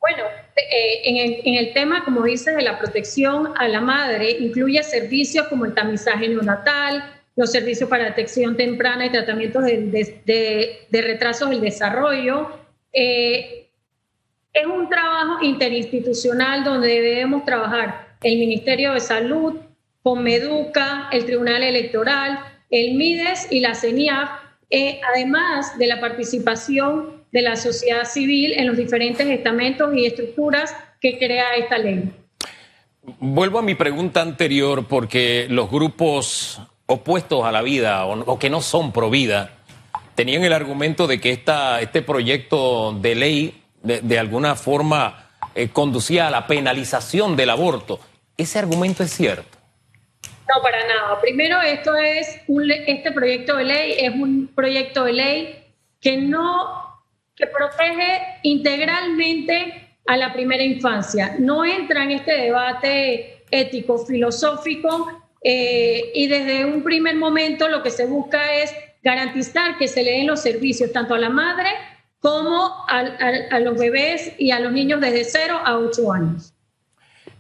Bueno, 0.00 0.22
eh, 0.56 1.00
en, 1.04 1.16
el, 1.16 1.40
en, 1.44 1.54
el, 1.54 1.72
tema, 1.74 2.04
como 2.04 2.22
dices, 2.22 2.54
de 2.54 2.62
la 2.62 2.78
protección 2.78 3.52
a 3.56 3.66
la 3.66 3.80
madre, 3.80 4.30
incluye 4.30 4.82
servicios 4.84 5.48
como 5.48 5.64
el 5.64 5.74
tamizaje 5.74 6.28
neonatal, 6.28 7.14
los 7.34 7.50
servicios 7.50 7.88
para 7.90 8.04
detección 8.04 8.56
temprana 8.56 9.06
y 9.06 9.10
tratamientos 9.10 9.64
de, 9.64 9.78
de, 10.24 10.86
de 10.88 11.02
retrasos 11.02 11.50
del 11.50 11.60
desarrollo. 11.60 12.50
Es 12.92 14.66
un 14.66 14.88
trabajo 14.88 15.42
interinstitucional 15.42 16.64
donde 16.64 16.88
debemos 17.00 17.44
trabajar 17.44 18.16
el 18.22 18.38
Ministerio 18.38 18.92
de 18.92 19.00
Salud, 19.00 19.54
con 20.08 20.22
Meduca, 20.22 21.10
el 21.12 21.26
Tribunal 21.26 21.62
Electoral, 21.62 22.40
el 22.70 22.94
MIDES 22.94 23.48
y 23.50 23.60
la 23.60 23.74
CENIAF, 23.74 24.30
eh, 24.70 25.02
además 25.06 25.76
de 25.78 25.86
la 25.86 26.00
participación 26.00 27.24
de 27.30 27.42
la 27.42 27.56
sociedad 27.56 28.04
civil 28.06 28.54
en 28.56 28.68
los 28.68 28.78
diferentes 28.78 29.26
estamentos 29.26 29.94
y 29.94 30.06
estructuras 30.06 30.74
que 31.02 31.18
crea 31.18 31.56
esta 31.58 31.76
ley. 31.76 32.10
Vuelvo 33.20 33.58
a 33.58 33.62
mi 33.62 33.74
pregunta 33.74 34.22
anterior 34.22 34.86
porque 34.88 35.46
los 35.50 35.70
grupos 35.70 36.58
opuestos 36.86 37.44
a 37.44 37.52
la 37.52 37.60
vida 37.60 38.06
o, 38.06 38.38
que 38.38 38.48
no 38.48 38.62
son 38.62 38.92
pro 38.92 39.10
vida 39.10 39.58
tenían 40.14 40.42
el 40.42 40.54
argumento 40.54 41.06
de 41.06 41.20
que 41.20 41.32
esta, 41.32 41.82
este 41.82 42.00
proyecto 42.00 42.94
de 42.94 43.14
ley 43.14 43.62
de, 43.82 44.00
de 44.00 44.18
alguna 44.18 44.56
forma 44.56 45.28
eh, 45.54 45.68
conducía 45.68 46.28
a 46.28 46.30
la 46.30 46.46
penalización 46.46 47.36
del 47.36 47.50
aborto. 47.50 48.00
¿Ese 48.38 48.58
argumento 48.58 49.02
es 49.02 49.10
cierto? 49.10 49.57
No, 50.48 50.62
para 50.62 50.86
nada. 50.86 51.20
Primero, 51.20 51.60
esto 51.60 51.94
es 51.96 52.40
un, 52.46 52.70
este 52.70 53.12
proyecto 53.12 53.56
de 53.56 53.64
ley 53.64 53.94
es 53.98 54.14
un 54.14 54.50
proyecto 54.54 55.04
de 55.04 55.12
ley 55.12 55.64
que 56.00 56.16
no 56.16 56.88
que 57.34 57.46
protege 57.46 58.40
integralmente 58.42 59.96
a 60.06 60.16
la 60.16 60.32
primera 60.32 60.62
infancia. 60.62 61.36
No 61.38 61.64
entra 61.64 62.02
en 62.02 62.10
este 62.12 62.32
debate 62.32 63.44
ético 63.50 63.98
filosófico 63.98 65.28
eh, 65.42 66.10
y 66.14 66.26
desde 66.26 66.64
un 66.64 66.82
primer 66.82 67.14
momento 67.14 67.68
lo 67.68 67.82
que 67.82 67.90
se 67.90 68.06
busca 68.06 68.54
es 68.54 68.74
garantizar 69.04 69.78
que 69.78 69.86
se 69.86 70.02
le 70.02 70.12
den 70.12 70.26
los 70.26 70.40
servicios 70.40 70.92
tanto 70.92 71.14
a 71.14 71.18
la 71.18 71.30
madre 71.30 71.68
como 72.20 72.84
a, 72.88 73.60
los 73.60 73.78
bebés 73.78 74.32
y 74.38 74.50
a 74.50 74.58
los 74.58 74.72
niños 74.72 75.00
desde 75.00 75.24
0 75.24 75.60
a 75.64 75.78
8 75.78 76.12
años. 76.12 76.52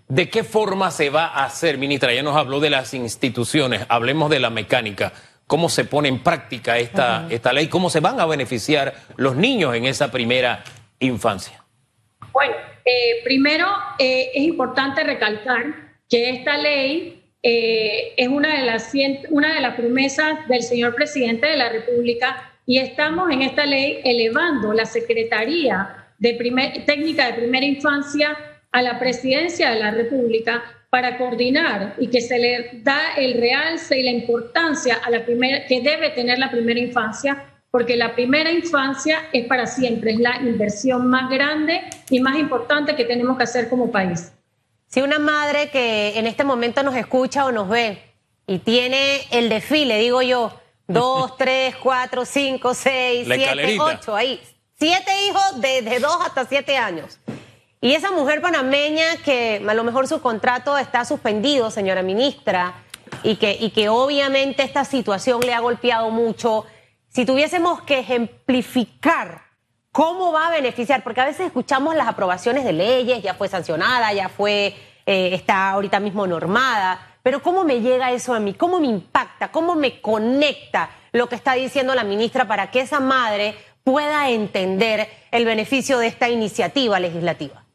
¿De 0.08 0.30
qué 0.30 0.42
forma 0.42 0.90
se 0.90 1.10
va 1.10 1.26
a 1.26 1.44
hacer, 1.44 1.76
ministra? 1.76 2.14
Ya 2.14 2.22
nos 2.22 2.34
habló 2.34 2.60
de 2.60 2.70
las 2.70 2.94
instituciones, 2.94 3.84
hablemos 3.90 4.30
de 4.30 4.40
la 4.40 4.48
mecánica. 4.48 5.12
¿Cómo 5.46 5.68
se 5.68 5.84
pone 5.84 6.08
en 6.08 6.22
práctica 6.22 6.78
esta, 6.78 7.24
uh 7.24 7.28
-huh. 7.28 7.32
esta 7.32 7.52
ley? 7.52 7.68
¿Cómo 7.68 7.90
se 7.90 8.00
van 8.00 8.18
a 8.18 8.24
beneficiar 8.24 8.94
los 9.16 9.36
niños 9.36 9.74
en 9.74 9.84
esa 9.84 10.10
primera 10.10 10.64
infancia? 10.98 11.62
Bueno, 12.32 12.54
eh, 12.84 13.22
primero 13.22 13.66
eh, 13.98 14.30
es 14.34 14.44
importante 14.44 15.04
recalcar 15.04 15.92
que 16.08 16.30
esta 16.30 16.56
ley 16.56 17.22
eh, 17.42 18.14
es 18.16 18.28
una 18.28 18.58
de, 18.58 18.64
las, 18.64 18.92
una 19.28 19.54
de 19.54 19.60
las 19.60 19.74
promesas 19.74 20.48
del 20.48 20.62
señor 20.62 20.94
presidente 20.94 21.46
de 21.48 21.56
la 21.58 21.68
República 21.68 22.50
y 22.64 22.78
estamos 22.78 23.30
en 23.30 23.42
esta 23.42 23.66
ley 23.66 24.00
elevando 24.04 24.72
la 24.72 24.86
Secretaría 24.86 26.06
de 26.18 26.34
primer, 26.34 26.84
Técnica 26.86 27.26
de 27.26 27.34
Primera 27.34 27.66
Infancia 27.66 28.36
a 28.72 28.82
la 28.82 28.98
presidencia 28.98 29.70
de 29.70 29.80
la 29.80 29.90
República 29.90 30.62
para 30.90 31.18
coordinar 31.18 31.94
y 31.98 32.08
que 32.08 32.20
se 32.20 32.38
le 32.38 32.80
da 32.82 33.14
el 33.16 33.34
realce 33.40 33.98
y 33.98 34.02
la 34.02 34.10
importancia 34.10 35.00
a 35.04 35.10
la 35.10 35.24
primera 35.24 35.66
que 35.66 35.80
debe 35.80 36.10
tener 36.10 36.38
la 36.38 36.50
primera 36.50 36.80
infancia, 36.80 37.44
porque 37.70 37.96
la 37.96 38.14
primera 38.14 38.50
infancia 38.50 39.28
es 39.32 39.46
para 39.46 39.66
siempre, 39.66 40.12
es 40.12 40.18
la 40.18 40.36
inversión 40.40 41.06
más 41.08 41.30
grande 41.30 41.82
y 42.08 42.20
más 42.20 42.38
importante 42.38 42.96
que 42.96 43.04
tenemos 43.04 43.36
que 43.36 43.44
hacer 43.44 43.68
como 43.68 43.90
país. 43.90 44.32
Si 44.86 45.02
una 45.02 45.18
madre 45.18 45.68
que 45.68 46.18
en 46.18 46.26
este 46.26 46.44
momento 46.44 46.82
nos 46.82 46.96
escucha 46.96 47.44
o 47.44 47.52
nos 47.52 47.68
ve 47.68 47.98
y 48.46 48.58
tiene 48.58 49.20
el 49.30 49.50
desfile, 49.50 49.98
digo 49.98 50.22
yo, 50.22 50.58
dos, 50.88 51.36
tres, 51.36 51.76
cuatro, 51.76 52.24
cinco, 52.24 52.72
seis, 52.72 53.28
siete, 53.30 53.76
ocho, 53.78 54.16
ahí, 54.16 54.40
siete 54.78 55.10
hijos 55.26 55.60
de, 55.60 55.82
de 55.82 55.98
dos 55.98 56.16
hasta 56.24 56.46
siete 56.46 56.78
años 56.78 57.18
y 57.80 57.94
esa 57.94 58.10
mujer 58.10 58.40
panameña 58.40 59.04
que 59.24 59.64
a 59.66 59.74
lo 59.74 59.84
mejor 59.84 60.08
su 60.08 60.20
contrato 60.20 60.76
está 60.78 61.04
suspendido, 61.04 61.70
señora 61.70 62.02
ministra, 62.02 62.74
y 63.22 63.36
que, 63.36 63.56
y 63.58 63.70
que 63.70 63.88
obviamente 63.88 64.62
esta 64.62 64.84
situación 64.84 65.40
le 65.40 65.54
ha 65.54 65.60
golpeado 65.60 66.10
mucho, 66.10 66.66
si 67.08 67.24
tuviésemos 67.24 67.82
que 67.82 68.00
ejemplificar 68.00 69.42
cómo 69.92 70.32
va 70.32 70.48
a 70.48 70.50
beneficiar, 70.50 71.02
porque 71.02 71.20
a 71.20 71.24
veces 71.24 71.46
escuchamos 71.46 71.94
las 71.94 72.08
aprobaciones 72.08 72.64
de 72.64 72.72
leyes, 72.72 73.22
ya 73.22 73.34
fue 73.34 73.48
sancionada, 73.48 74.12
ya 74.12 74.28
fue, 74.28 74.76
eh, 75.06 75.30
está 75.32 75.70
ahorita 75.70 76.00
mismo 76.00 76.26
normada, 76.26 77.16
pero 77.22 77.42
¿cómo 77.42 77.64
me 77.64 77.80
llega 77.80 78.12
eso 78.12 78.34
a 78.34 78.40
mí? 78.40 78.54
¿Cómo 78.54 78.80
me 78.80 78.86
impacta? 78.86 79.50
¿Cómo 79.50 79.74
me 79.74 80.00
conecta 80.00 80.90
lo 81.12 81.28
que 81.28 81.34
está 81.34 81.54
diciendo 81.54 81.94
la 81.94 82.04
ministra 82.04 82.46
para 82.46 82.70
que 82.70 82.80
esa 82.80 83.00
madre 83.00 83.54
pueda 83.84 84.28
entender 84.30 85.08
el 85.30 85.44
beneficio 85.44 85.98
de 85.98 86.08
esta 86.08 86.28
iniciativa 86.28 87.00
legislativa? 87.00 87.67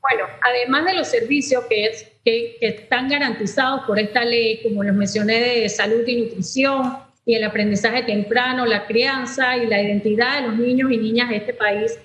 Bueno, 0.00 0.26
además 0.40 0.86
de 0.86 0.94
los 0.94 1.08
servicios 1.08 1.64
que, 1.66 1.84
es, 1.84 2.10
que, 2.24 2.56
que, 2.58 2.68
están 2.68 3.08
garantizados 3.08 3.82
por 3.82 3.98
esta 3.98 4.24
ley, 4.24 4.60
como 4.62 4.82
les 4.82 4.94
mencioné, 4.94 5.60
de 5.60 5.68
salud 5.68 6.06
y 6.06 6.22
nutrición 6.22 6.98
y 7.26 7.34
el 7.34 7.44
aprendizaje 7.44 8.02
temprano, 8.02 8.64
la 8.64 8.86
crianza 8.86 9.56
y 9.56 9.66
la 9.66 9.80
identidad 9.82 10.40
de 10.40 10.48
los 10.48 10.56
niños 10.56 10.90
y 10.90 10.96
niñas 10.96 11.28
de 11.28 11.36
este 11.36 11.52
país, 11.52 11.98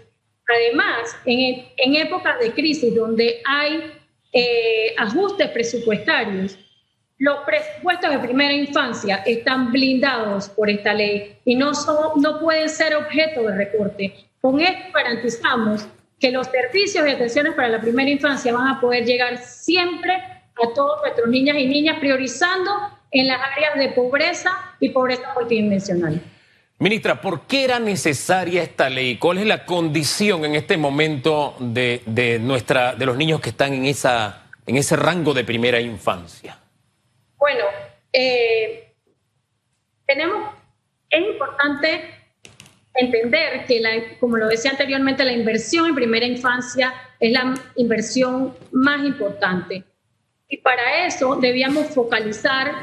además, 0.48 1.16
en, 1.26 1.66
en 1.78 1.96
épocas 1.96 2.38
de 2.40 2.52
crisis 2.52 2.94
donde 2.94 3.42
hay 3.46 3.92
eh, 4.34 4.94
ajustes 4.98 5.50
presupuestarios, 5.52 6.60
los 7.18 7.40
presupuestos 7.46 8.12
de 8.12 8.20
primera 8.20 8.54
infancia 8.54 9.24
están 9.26 9.72
blindados 9.72 10.50
por 10.50 10.70
esta 10.70 10.94
ley 10.94 11.38
y 11.46 11.56
no, 11.56 11.74
son, 11.74 12.22
no 12.22 12.42
pueden 12.42 12.68
ser 12.68 12.96
objeto 12.96 13.44
de 13.44 13.56
recorte. 13.56 14.14
Con 14.42 14.60
esto 14.60 14.92
garantizamos 14.94 15.88
que 16.20 16.32
los 16.32 16.48
servicios 16.48 17.08
y 17.08 17.12
atenciones 17.12 17.54
para 17.54 17.68
la 17.68 17.82
primera 17.82 18.10
infancia 18.10 18.54
van 18.54 18.68
a 18.68 18.80
poder 18.80 19.06
llegar 19.06 19.38
siempre 19.38 20.14
a 20.14 20.74
todos 20.74 21.02
nuestros 21.02 21.28
niñas 21.28 21.58
y 21.58 21.68
niñas, 21.68 22.00
priorizando 22.00 22.72
en 23.12 23.28
las 23.28 23.40
áreas 23.56 23.78
de 23.78 23.90
pobreza 23.90 24.52
y 24.80 24.90
pobreza 24.90 25.34
multidimensional. 25.36 26.22
Ministra, 26.78 27.22
¿por 27.22 27.48
qué 27.48 27.64
era 27.64 27.80
necesaria 27.80 28.62
esta 28.62 28.90
ley? 28.90 29.18
¿Cuál 29.18 29.38
es 29.38 29.46
la 29.46 29.66
condición 29.66 30.44
en 30.44 30.56
este 30.56 30.76
momento 30.76 31.56
de, 31.60 32.02
de, 32.06 32.38
nuestra, 32.40 32.96
de 32.96 33.06
los 33.06 33.16
niños 33.16 33.40
que 33.40 33.52
están 33.52 33.74
en, 33.74 33.86
esa, 33.86 34.48
en 34.66 34.76
ese 34.76 34.98
rango 34.98 35.34
de 35.34 35.46
primera 35.46 35.80
infancia? 35.80 36.60
Bueno, 37.38 37.64
eh, 38.12 38.94
tenemos, 40.06 40.54
es 41.10 41.26
importante 41.26 42.15
entender 42.96 43.66
que, 43.66 43.80
la, 43.80 43.92
como 44.20 44.38
lo 44.38 44.48
decía 44.48 44.72
anteriormente, 44.72 45.24
la 45.24 45.34
inversión 45.34 45.88
en 45.88 45.96
primera 45.96 46.26
infancia 46.26 46.94
es 47.20 47.32
la 47.32 47.54
inversión 47.76 48.56
más 48.72 49.06
importante. 49.06 49.84
Y 50.48 50.58
para 50.58 51.06
eso 51.06 51.36
debíamos 51.36 51.88
focalizar 51.88 52.74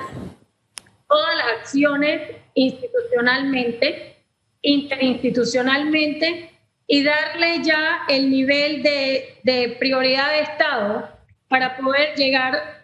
todas 1.08 1.36
las 1.36 1.46
acciones 1.60 2.36
institucionalmente, 2.54 4.16
interinstitucionalmente, 4.62 6.50
y 6.86 7.02
darle 7.02 7.62
ya 7.62 8.02
el 8.08 8.28
nivel 8.28 8.82
de, 8.82 9.38
de 9.44 9.76
prioridad 9.78 10.30
de 10.30 10.40
Estado 10.40 11.08
para 11.48 11.76
poder 11.76 12.14
llegar 12.16 12.82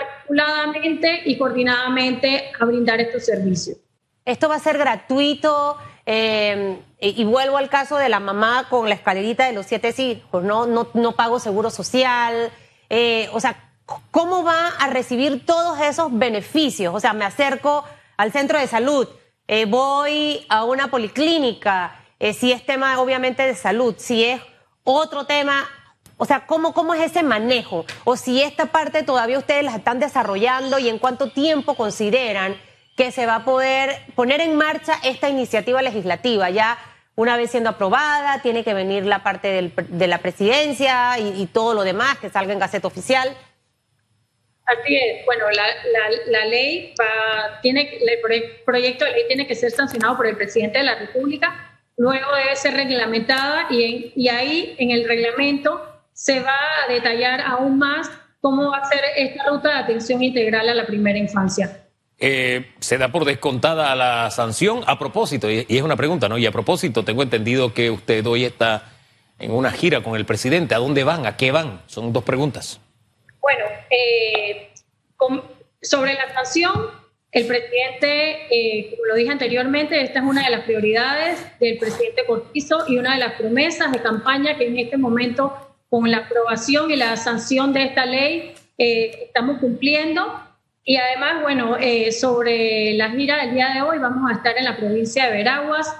articuladamente 0.00 1.22
y 1.26 1.36
coordinadamente 1.36 2.52
a 2.58 2.64
brindar 2.64 3.00
estos 3.00 3.26
servicios. 3.26 3.76
Esto 4.24 4.48
va 4.48 4.56
a 4.56 4.60
ser 4.60 4.78
gratuito. 4.78 5.76
Eh, 6.04 6.80
y, 7.00 7.24
vuelvo 7.24 7.56
al 7.56 7.68
caso 7.68 7.96
de 7.96 8.08
la 8.08 8.20
mamá 8.20 8.66
con 8.68 8.88
la 8.88 8.94
escalerita 8.94 9.46
de 9.46 9.52
los 9.52 9.66
siete 9.66 9.94
hijos, 9.98 10.42
¿no? 10.42 10.66
No, 10.66 10.88
no 10.94 11.12
pago 11.12 11.38
seguro 11.38 11.70
social. 11.70 12.50
Eh, 12.90 13.28
o 13.32 13.40
sea, 13.40 13.70
¿cómo 14.10 14.44
va 14.44 14.68
a 14.78 14.88
recibir 14.88 15.46
todos 15.46 15.80
esos 15.80 16.16
beneficios? 16.16 16.94
O 16.94 17.00
sea, 17.00 17.12
me 17.12 17.24
acerco 17.24 17.84
al 18.16 18.32
centro 18.32 18.58
de 18.58 18.66
salud, 18.66 19.08
eh, 19.48 19.64
voy 19.64 20.44
a 20.48 20.64
una 20.64 20.88
policlínica, 20.88 21.98
si 22.38 22.52
es 22.52 22.64
tema 22.64 23.00
obviamente 23.00 23.44
de 23.44 23.56
salud, 23.56 23.96
si 23.98 24.24
es 24.24 24.40
otro 24.84 25.24
tema, 25.24 25.68
o 26.18 26.24
sea, 26.24 26.46
¿cómo, 26.46 26.72
¿cómo 26.72 26.94
es 26.94 27.00
ese 27.00 27.24
manejo? 27.24 27.84
O 28.04 28.16
si 28.16 28.42
esta 28.42 28.66
parte 28.66 29.02
todavía 29.02 29.38
ustedes 29.38 29.64
la 29.64 29.74
están 29.74 29.98
desarrollando 29.98 30.78
y 30.78 30.88
en 30.88 31.00
cuánto 31.00 31.30
tiempo 31.30 31.74
consideran 31.74 32.56
que 33.02 33.10
se 33.10 33.26
va 33.26 33.36
a 33.36 33.44
poder 33.44 33.98
poner 34.14 34.40
en 34.40 34.54
marcha 34.54 34.94
esta 35.02 35.28
iniciativa 35.28 35.82
legislativa. 35.82 36.50
Ya 36.50 36.78
una 37.16 37.36
vez 37.36 37.50
siendo 37.50 37.70
aprobada, 37.70 38.40
tiene 38.42 38.62
que 38.62 38.74
venir 38.74 39.04
la 39.06 39.24
parte 39.24 39.72
de 39.76 40.06
la 40.06 40.18
presidencia 40.18 41.18
y, 41.18 41.46
todo 41.46 41.74
lo 41.74 41.82
demás 41.82 42.18
que 42.18 42.30
salga 42.30 42.52
en 42.52 42.60
Gaceta 42.60 42.86
Oficial. 42.86 43.36
Así 44.66 44.96
es. 44.96 45.26
Bueno, 45.26 45.46
la, 45.50 46.46
ley 46.46 46.94
va, 47.00 47.60
tiene, 47.60 47.92
el 47.92 48.20
proyecto 48.64 49.04
de 49.04 49.10
ley 49.10 49.24
tiene 49.26 49.48
que 49.48 49.56
ser 49.56 49.72
sancionado 49.72 50.16
por 50.16 50.28
el 50.28 50.36
presidente 50.36 50.78
de 50.78 50.84
la 50.84 50.94
República, 50.94 51.80
luego 51.96 52.32
debe 52.36 52.54
ser 52.54 52.74
reglamentada 52.74 53.66
y, 53.68 54.12
y 54.14 54.28
ahí 54.28 54.76
en 54.78 54.92
el 54.92 55.08
reglamento 55.08 55.84
se 56.12 56.38
va 56.38 56.56
a 56.84 56.92
detallar 56.92 57.40
aún 57.40 57.78
más 57.78 58.08
cómo 58.40 58.70
va 58.70 58.78
a 58.78 58.84
ser 58.84 59.00
esta 59.16 59.48
ruta 59.48 59.70
de 59.70 59.74
atención 59.74 60.22
integral 60.22 60.68
a 60.68 60.74
la 60.74 60.86
primera 60.86 61.18
infancia. 61.18 61.81
Eh, 62.24 62.70
se 62.78 62.98
da 62.98 63.08
por 63.08 63.24
descontada 63.24 63.96
la 63.96 64.30
sanción. 64.30 64.82
A 64.86 64.96
propósito, 64.96 65.50
y, 65.50 65.66
es 65.68 65.82
una 65.82 65.96
pregunta, 65.96 66.28
¿no? 66.28 66.38
Y 66.38 66.46
a 66.46 66.52
propósito, 66.52 67.04
tengo 67.04 67.24
entendido 67.24 67.74
que 67.74 67.90
usted 67.90 68.24
hoy 68.24 68.44
está 68.44 68.92
en 69.40 69.50
una 69.50 69.72
gira 69.72 70.04
con 70.04 70.14
el 70.14 70.24
presidente. 70.24 70.76
¿A 70.76 70.78
dónde 70.78 71.02
van? 71.02 71.26
¿A 71.26 71.36
qué 71.36 71.50
van? 71.50 71.82
Son 71.86 72.12
dos 72.12 72.22
preguntas. 72.22 72.80
Bueno, 73.40 73.64
eh, 73.90 74.70
sobre 75.82 76.14
la 76.14 76.32
sanción, 76.32 76.90
el 77.32 77.44
presidente, 77.44 78.46
eh, 78.54 78.90
como 78.90 79.06
lo 79.06 79.14
dije 79.16 79.32
anteriormente, 79.32 80.00
esta 80.00 80.20
es 80.20 80.24
una 80.24 80.44
de 80.44 80.50
las 80.50 80.60
prioridades 80.60 81.44
del 81.58 81.76
presidente 81.76 82.24
Cortizo 82.24 82.84
y 82.86 82.98
una 82.98 83.14
de 83.14 83.18
las 83.18 83.32
promesas 83.32 83.90
de 83.90 84.00
campaña 84.00 84.56
que 84.56 84.68
en 84.68 84.78
este 84.78 84.96
momento, 84.96 85.56
con 85.90 86.08
la 86.08 86.18
aprobación 86.18 86.88
y 86.92 86.94
la 86.94 87.16
sanción 87.16 87.72
de 87.72 87.82
esta 87.82 88.06
ley, 88.06 88.54
estamos 88.78 89.58
cumpliendo. 89.58 90.51
Y 90.84 90.96
además, 90.96 91.42
bueno, 91.42 91.76
eh, 91.78 92.10
sobre 92.10 92.94
la 92.94 93.10
gira 93.10 93.36
del 93.44 93.54
día 93.54 93.68
de 93.74 93.82
hoy, 93.82 93.98
vamos 93.98 94.30
a 94.30 94.34
estar 94.34 94.56
en 94.58 94.64
la 94.64 94.76
provincia 94.76 95.26
de 95.26 95.32
Veraguas 95.32 95.94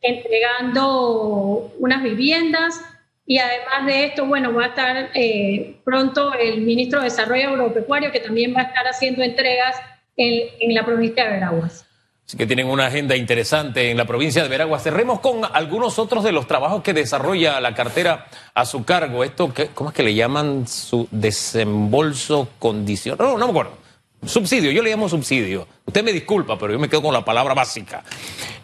entregando 0.00 1.72
unas 1.80 2.02
viviendas 2.04 2.80
y 3.26 3.38
además 3.38 3.86
de 3.86 4.04
esto, 4.04 4.26
bueno, 4.26 4.54
va 4.54 4.64
a 4.64 4.68
estar 4.68 5.10
eh, 5.14 5.76
pronto 5.84 6.32
el 6.34 6.60
ministro 6.60 7.00
de 7.00 7.06
Desarrollo 7.06 7.48
Agropecuario 7.50 8.12
que 8.12 8.20
también 8.20 8.54
va 8.54 8.60
a 8.60 8.64
estar 8.64 8.86
haciendo 8.86 9.22
entregas 9.24 9.76
en, 10.16 10.48
en 10.60 10.74
la 10.74 10.86
provincia 10.86 11.24
de 11.24 11.30
Veraguas. 11.32 11.84
Así 12.24 12.36
que 12.36 12.46
tienen 12.46 12.68
una 12.68 12.86
agenda 12.86 13.16
interesante 13.16 13.90
en 13.90 13.96
la 13.96 14.04
provincia 14.04 14.42
de 14.42 14.48
Veraguas. 14.48 14.82
Cerremos 14.82 15.18
con 15.20 15.40
algunos 15.52 15.98
otros 15.98 16.22
de 16.22 16.30
los 16.30 16.46
trabajos 16.46 16.82
que 16.82 16.92
desarrolla 16.92 17.60
la 17.60 17.74
cartera 17.74 18.26
a 18.54 18.64
su 18.66 18.84
cargo. 18.84 19.24
Esto, 19.24 19.52
¿cómo 19.74 19.90
es 19.90 19.96
que 19.96 20.02
le 20.02 20.14
llaman 20.14 20.68
su 20.68 21.08
desembolso 21.10 22.50
condicional? 22.58 23.18
No, 23.18 23.38
no 23.38 23.46
me 23.46 23.50
acuerdo 23.50 23.77
Subsidio, 24.26 24.72
yo 24.72 24.82
le 24.82 24.90
llamo 24.90 25.08
subsidio. 25.08 25.66
Usted 25.86 26.02
me 26.02 26.12
disculpa, 26.12 26.58
pero 26.58 26.72
yo 26.72 26.78
me 26.78 26.88
quedo 26.88 27.02
con 27.02 27.14
la 27.14 27.24
palabra 27.24 27.54
básica. 27.54 28.02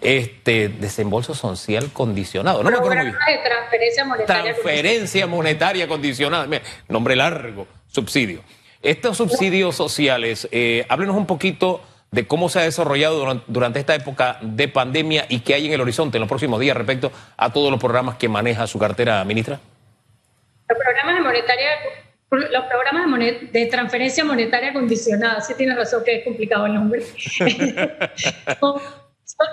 Este 0.01 0.69
desembolso 0.69 1.35
social 1.35 1.91
condicionado. 1.93 2.63
No 2.63 2.71
me 2.71 2.77
acuerdo 2.77 2.97
muy 2.97 3.07
bien. 3.07 3.17
De 3.27 3.49
transferencia 3.49 4.05
monetaria. 4.05 4.43
Transferencia 4.43 5.27
monetaria 5.27 5.89
condicionada. 5.89 6.61
nombre 6.89 7.17
largo, 7.17 7.69
subsidio. 7.87 8.41
Estos 8.83 9.17
subsidios 9.17 9.77
sociales, 9.77 10.49
eh, 10.53 10.85
háblenos 10.89 11.17
un 11.17 11.27
poquito 11.27 11.81
de 12.11 12.27
cómo 12.27 12.49
se 12.49 12.61
ha 12.61 12.63
desarrollado 12.63 13.43
durante, 13.49 13.81
esta 13.81 13.95
época 13.95 14.39
de 14.41 14.69
pandemia 14.69 15.27
y 15.29 15.41
qué 15.41 15.55
hay 15.55 15.67
en 15.67 15.73
el 15.73 15.81
horizonte 15.81 16.19
en 16.19 16.21
los 16.21 16.29
próximos 16.29 16.61
días 16.61 16.77
respecto 16.77 17.11
a 17.37 17.53
todos 17.53 17.71
los 17.71 17.81
programas 17.81 18.17
que 18.17 18.29
maneja 18.29 18.67
su 18.67 18.79
cartera, 18.79 19.25
ministra. 19.25 19.59
Los 20.69 20.79
programas 20.79 21.15
de 21.17 21.21
monetaria 21.23 21.71
los 22.37 22.65
programas 22.65 23.21
de, 23.53 23.67
transferencia 23.67 24.25
monetaria 24.25 24.73
condicionada, 24.73 25.41
sí 25.41 25.55
tiene 25.57 25.75
razón 25.75 26.03
que 26.05 26.17
es 26.17 26.25
complicado 26.25 26.67
el 26.67 26.75
nombre, 26.75 27.03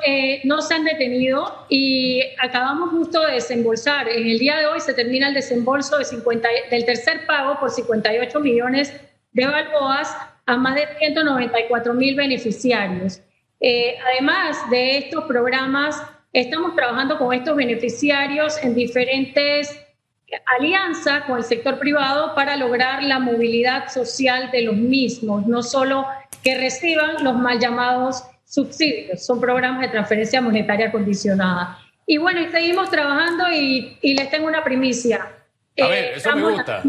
eh, 0.05 0.41
no, 0.43 0.61
se 0.61 0.73
han 0.73 0.83
detenido 0.83 1.65
y 1.69 2.21
acabamos 2.39 2.91
justo 2.91 3.25
de 3.25 3.33
desembolsar. 3.33 4.09
En 4.09 4.27
el 4.27 4.39
día 4.39 4.57
de 4.57 4.67
hoy 4.67 4.79
se 4.79 4.93
termina 4.93 5.27
el 5.27 5.33
desembolso 5.33 5.97
de 5.97 6.05
50, 6.05 6.47
del 6.69 6.85
tercer 6.85 7.25
pago 7.25 7.59
por 7.59 7.69
58 7.69 8.39
millones 8.39 8.93
de 9.31 9.45
balboas 9.45 10.15
a 10.45 10.57
más 10.57 10.75
de 10.75 10.87
194 10.99 11.93
mil 11.93 12.15
beneficiarios. 12.15 13.21
Eh, 13.59 13.95
además 14.11 14.57
de 14.69 14.97
estos 14.97 15.25
programas, 15.25 16.01
estamos 16.33 16.75
trabajando 16.75 17.17
con 17.17 17.33
estos 17.33 17.55
beneficiarios 17.55 18.61
en 18.63 18.73
diferentes 18.73 19.79
alianza 20.57 21.25
con 21.25 21.37
el 21.37 21.43
sector 21.43 21.79
privado 21.79 22.33
para 22.35 22.55
lograr 22.55 23.03
la 23.03 23.19
movilidad 23.19 23.89
social 23.89 24.49
de 24.51 24.63
los 24.63 24.75
mismos, 24.75 25.45
no 25.47 25.63
solo 25.63 26.05
que 26.43 26.57
reciban 26.57 27.23
los 27.23 27.35
mal 27.35 27.59
llamados 27.59 28.23
subsidios, 28.45 29.25
son 29.25 29.39
programas 29.39 29.81
de 29.81 29.89
transferencia 29.89 30.41
monetaria 30.41 30.91
condicionada. 30.91 31.77
Y 32.05 32.17
bueno, 32.17 32.41
y 32.41 32.49
seguimos 32.49 32.89
trabajando 32.89 33.45
y, 33.51 33.97
les 34.01 34.29
tengo 34.29 34.47
una 34.47 34.63
primicia. 34.63 35.31
A 35.81 35.87
ver, 35.87 36.17
eso 36.17 36.35
me 36.35 36.41
gusta. 36.51 36.83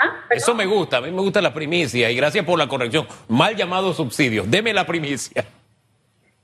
¿Ah? 0.00 0.24
Eso 0.30 0.54
me 0.54 0.66
gusta, 0.66 0.98
a 0.98 1.00
mí 1.00 1.10
me 1.10 1.20
gusta 1.20 1.40
la 1.40 1.52
primicia 1.52 2.10
y 2.10 2.16
gracias 2.16 2.44
por 2.44 2.58
la 2.58 2.66
corrección. 2.66 3.06
Mal 3.28 3.56
llamados 3.56 3.96
subsidios, 3.96 4.50
deme 4.50 4.72
la 4.72 4.86
primicia. 4.86 5.44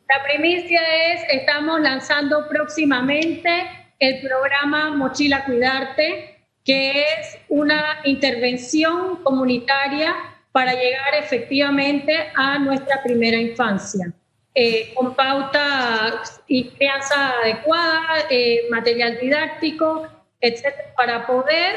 La 0.08 0.22
primicia 0.24 0.80
es, 1.12 1.22
estamos 1.30 1.80
lanzando 1.80 2.48
próximamente 2.48 3.77
el 3.98 4.20
programa 4.20 4.94
Mochila 4.94 5.44
Cuidarte, 5.44 6.36
que 6.64 7.02
es 7.02 7.38
una 7.48 8.00
intervención 8.04 9.16
comunitaria 9.22 10.14
para 10.52 10.74
llegar 10.74 11.14
efectivamente 11.14 12.30
a 12.34 12.58
nuestra 12.58 13.02
primera 13.02 13.36
infancia, 13.36 14.12
eh, 14.54 14.92
con 14.94 15.14
pauta 15.14 16.22
y 16.46 16.68
crianza 16.70 17.34
adecuada, 17.42 18.26
eh, 18.30 18.66
material 18.70 19.18
didáctico, 19.20 20.06
etcétera, 20.40 20.94
para 20.96 21.26
poder 21.26 21.74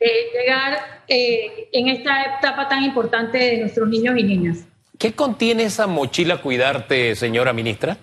eh, 0.00 0.08
llegar 0.34 1.02
en 1.08 1.88
esta 1.88 2.38
etapa 2.38 2.68
tan 2.68 2.82
importante 2.82 3.38
de 3.38 3.58
nuestros 3.58 3.88
niños 3.88 4.16
y 4.16 4.22
niñas. 4.22 4.66
¿Qué 4.98 5.12
contiene 5.12 5.64
esa 5.64 5.86
mochila 5.86 6.40
Cuidarte, 6.40 7.14
señora 7.14 7.52
ministra? 7.52 7.96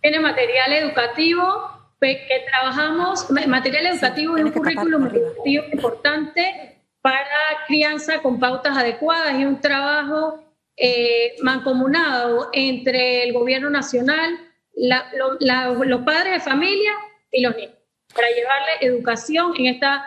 Tiene 0.00 0.20
material 0.20 0.72
educativo, 0.72 1.77
que 2.00 2.44
trabajamos 2.50 3.28
material 3.30 3.86
educativo 3.86 4.38
y 4.38 4.42
un 4.42 4.52
currículum 4.52 5.06
educativo 5.06 5.64
importante 5.72 6.76
para 7.00 7.26
crianza 7.66 8.20
con 8.22 8.38
pautas 8.38 8.76
adecuadas 8.76 9.38
y 9.38 9.44
un 9.44 9.60
trabajo 9.60 10.44
eh, 10.76 11.34
mancomunado 11.42 12.50
entre 12.52 13.24
el 13.24 13.32
gobierno 13.32 13.68
nacional, 13.68 14.38
los 14.76 16.00
padres 16.04 16.34
de 16.34 16.40
familia 16.40 16.92
y 17.32 17.42
los 17.42 17.56
niños, 17.56 17.74
para 18.14 18.28
llevarle 18.28 18.70
educación 18.80 19.54
en 19.58 19.66
esta 19.66 20.04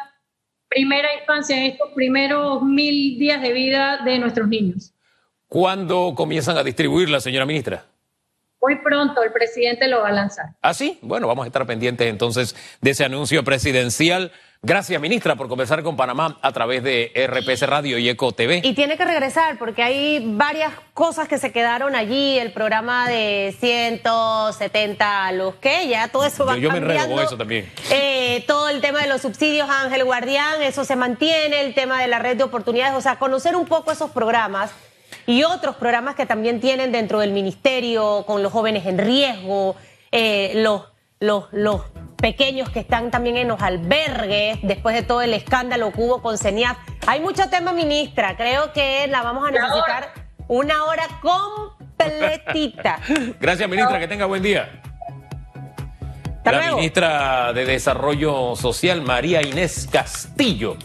primera 0.70 1.10
infancia, 1.20 1.58
en 1.58 1.72
estos 1.74 1.90
primeros 1.92 2.64
mil 2.64 3.20
días 3.20 3.42
de 3.42 3.52
vida 3.52 4.00
de 4.06 4.18
nuestros 4.18 4.48
niños. 4.48 4.94
¿Cuándo 5.50 6.14
comienzan 6.16 6.58
a 6.58 6.64
distribuirla, 6.64 7.20
señora 7.20 7.46
ministra? 7.46 7.91
Muy 8.62 8.76
pronto 8.78 9.24
el 9.24 9.32
presidente 9.32 9.88
lo 9.88 10.02
va 10.02 10.10
a 10.10 10.12
lanzar. 10.12 10.46
¿Ah, 10.62 10.74
sí? 10.74 11.00
Bueno, 11.02 11.28
vamos 11.28 11.44
a 11.46 11.48
estar 11.48 11.66
pendientes 11.66 12.08
entonces 12.08 12.56
de 12.82 12.92
ese 12.92 13.04
anuncio 13.06 13.44
presidencial. 13.44 14.32
Gracias, 14.64 15.02
ministra, 15.02 15.36
por 15.36 15.48
conversar 15.48 15.82
con 15.82 15.98
Panamá 15.98 16.38
a 16.44 16.52
través 16.52 16.84
de 16.84 17.12
RPS 17.16 17.68
Radio 17.68 17.98
y 17.98 18.08
Eco 18.08 18.32
TV. 18.32 18.62
Y 18.64 18.76
tiene 18.76 18.96
que 18.96 19.06
regresar 19.06 19.58
porque 19.58 19.82
hay 19.82 20.24
varias 20.36 20.72
cosas 20.94 21.28
que 21.28 21.40
se 21.40 21.52
quedaron 21.52 21.96
allí, 21.96 22.38
el 22.38 22.54
programa 22.54 23.10
de 23.10 23.56
170 23.60 25.32
los 25.32 25.56
que 25.56 25.88
ya 25.88 26.10
todo 26.10 26.26
eso 26.26 26.46
va 26.46 26.54
Yo, 26.54 26.62
yo 26.62 26.70
me 26.72 26.76
cambiando. 26.80 27.04
enredo 27.04 27.16
con 27.16 27.26
eso 27.26 27.38
también. 27.38 27.72
Eh, 27.90 28.44
todo 28.46 28.70
el 28.70 28.82
tema 28.82 29.02
de 29.02 29.08
los 29.08 29.22
subsidios 29.22 29.68
Ángel 29.68 30.04
Guardián, 30.04 30.62
eso 30.62 30.86
se 30.86 30.96
mantiene, 30.96 31.62
el 31.62 31.74
tema 31.74 32.00
de 32.00 32.08
la 32.08 32.20
red 32.20 32.38
de 32.38 32.44
oportunidades, 32.44 32.94
o 32.96 33.02
sea, 33.02 33.18
conocer 33.18 33.56
un 33.56 33.66
poco 33.66 33.92
esos 33.92 34.12
programas 34.12 34.72
y 35.26 35.44
otros 35.44 35.76
programas 35.76 36.16
que 36.16 36.26
también 36.26 36.60
tienen 36.60 36.92
dentro 36.92 37.20
del 37.20 37.32
ministerio 37.32 38.24
con 38.26 38.44
los 38.44 38.52
jóvenes 38.52 38.86
en 38.86 38.98
riesgo, 38.98 39.76
eh, 40.12 40.52
los, 40.56 40.84
los, 41.20 41.46
los 41.52 41.82
pequeños 42.18 42.70
que 42.70 42.80
están 42.80 43.12
también 43.12 43.38
en 43.38 43.48
los 43.48 43.62
albergues, 43.62 44.60
después 44.62 44.96
de 44.96 45.04
todo 45.04 45.22
el 45.22 45.34
escándalo 45.34 45.92
que 45.92 46.02
hubo 46.02 46.22
con 46.22 46.38
CENIAF. 46.38 46.78
Hay 47.08 47.20
mucho 47.20 47.50
tema, 47.50 47.74
ministra, 47.74 48.36
creo 48.38 48.74
que 48.74 49.08
la 49.08 49.22
vamos 49.22 49.48
a 49.48 49.52
necesitar 49.52 50.14
una 50.48 50.86
hora 50.86 51.04
completita. 51.22 53.00
Gracias, 53.40 53.70
ministra, 53.70 54.00
que 54.00 54.08
tenga 54.08 54.26
buen 54.26 54.44
día. 54.44 54.82
Hasta 56.38 56.52
la 56.52 56.58
luego. 56.58 56.78
ministra 56.78 57.54
de 57.54 57.66
Desarrollo 57.66 58.56
Social, 58.56 59.02
María 59.02 59.42
Inés 59.42 59.88
Castillo. 59.92 60.78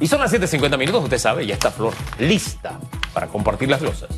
Y 0.00 0.06
son 0.06 0.20
las 0.20 0.32
7.50 0.32 0.78
minutos, 0.78 1.04
usted 1.04 1.18
sabe, 1.18 1.46
ya 1.46 1.54
está 1.54 1.70
Flor 1.70 1.94
lista 2.18 2.78
para 3.12 3.26
compartir 3.28 3.68
las 3.68 3.80
glosas. 3.80 4.08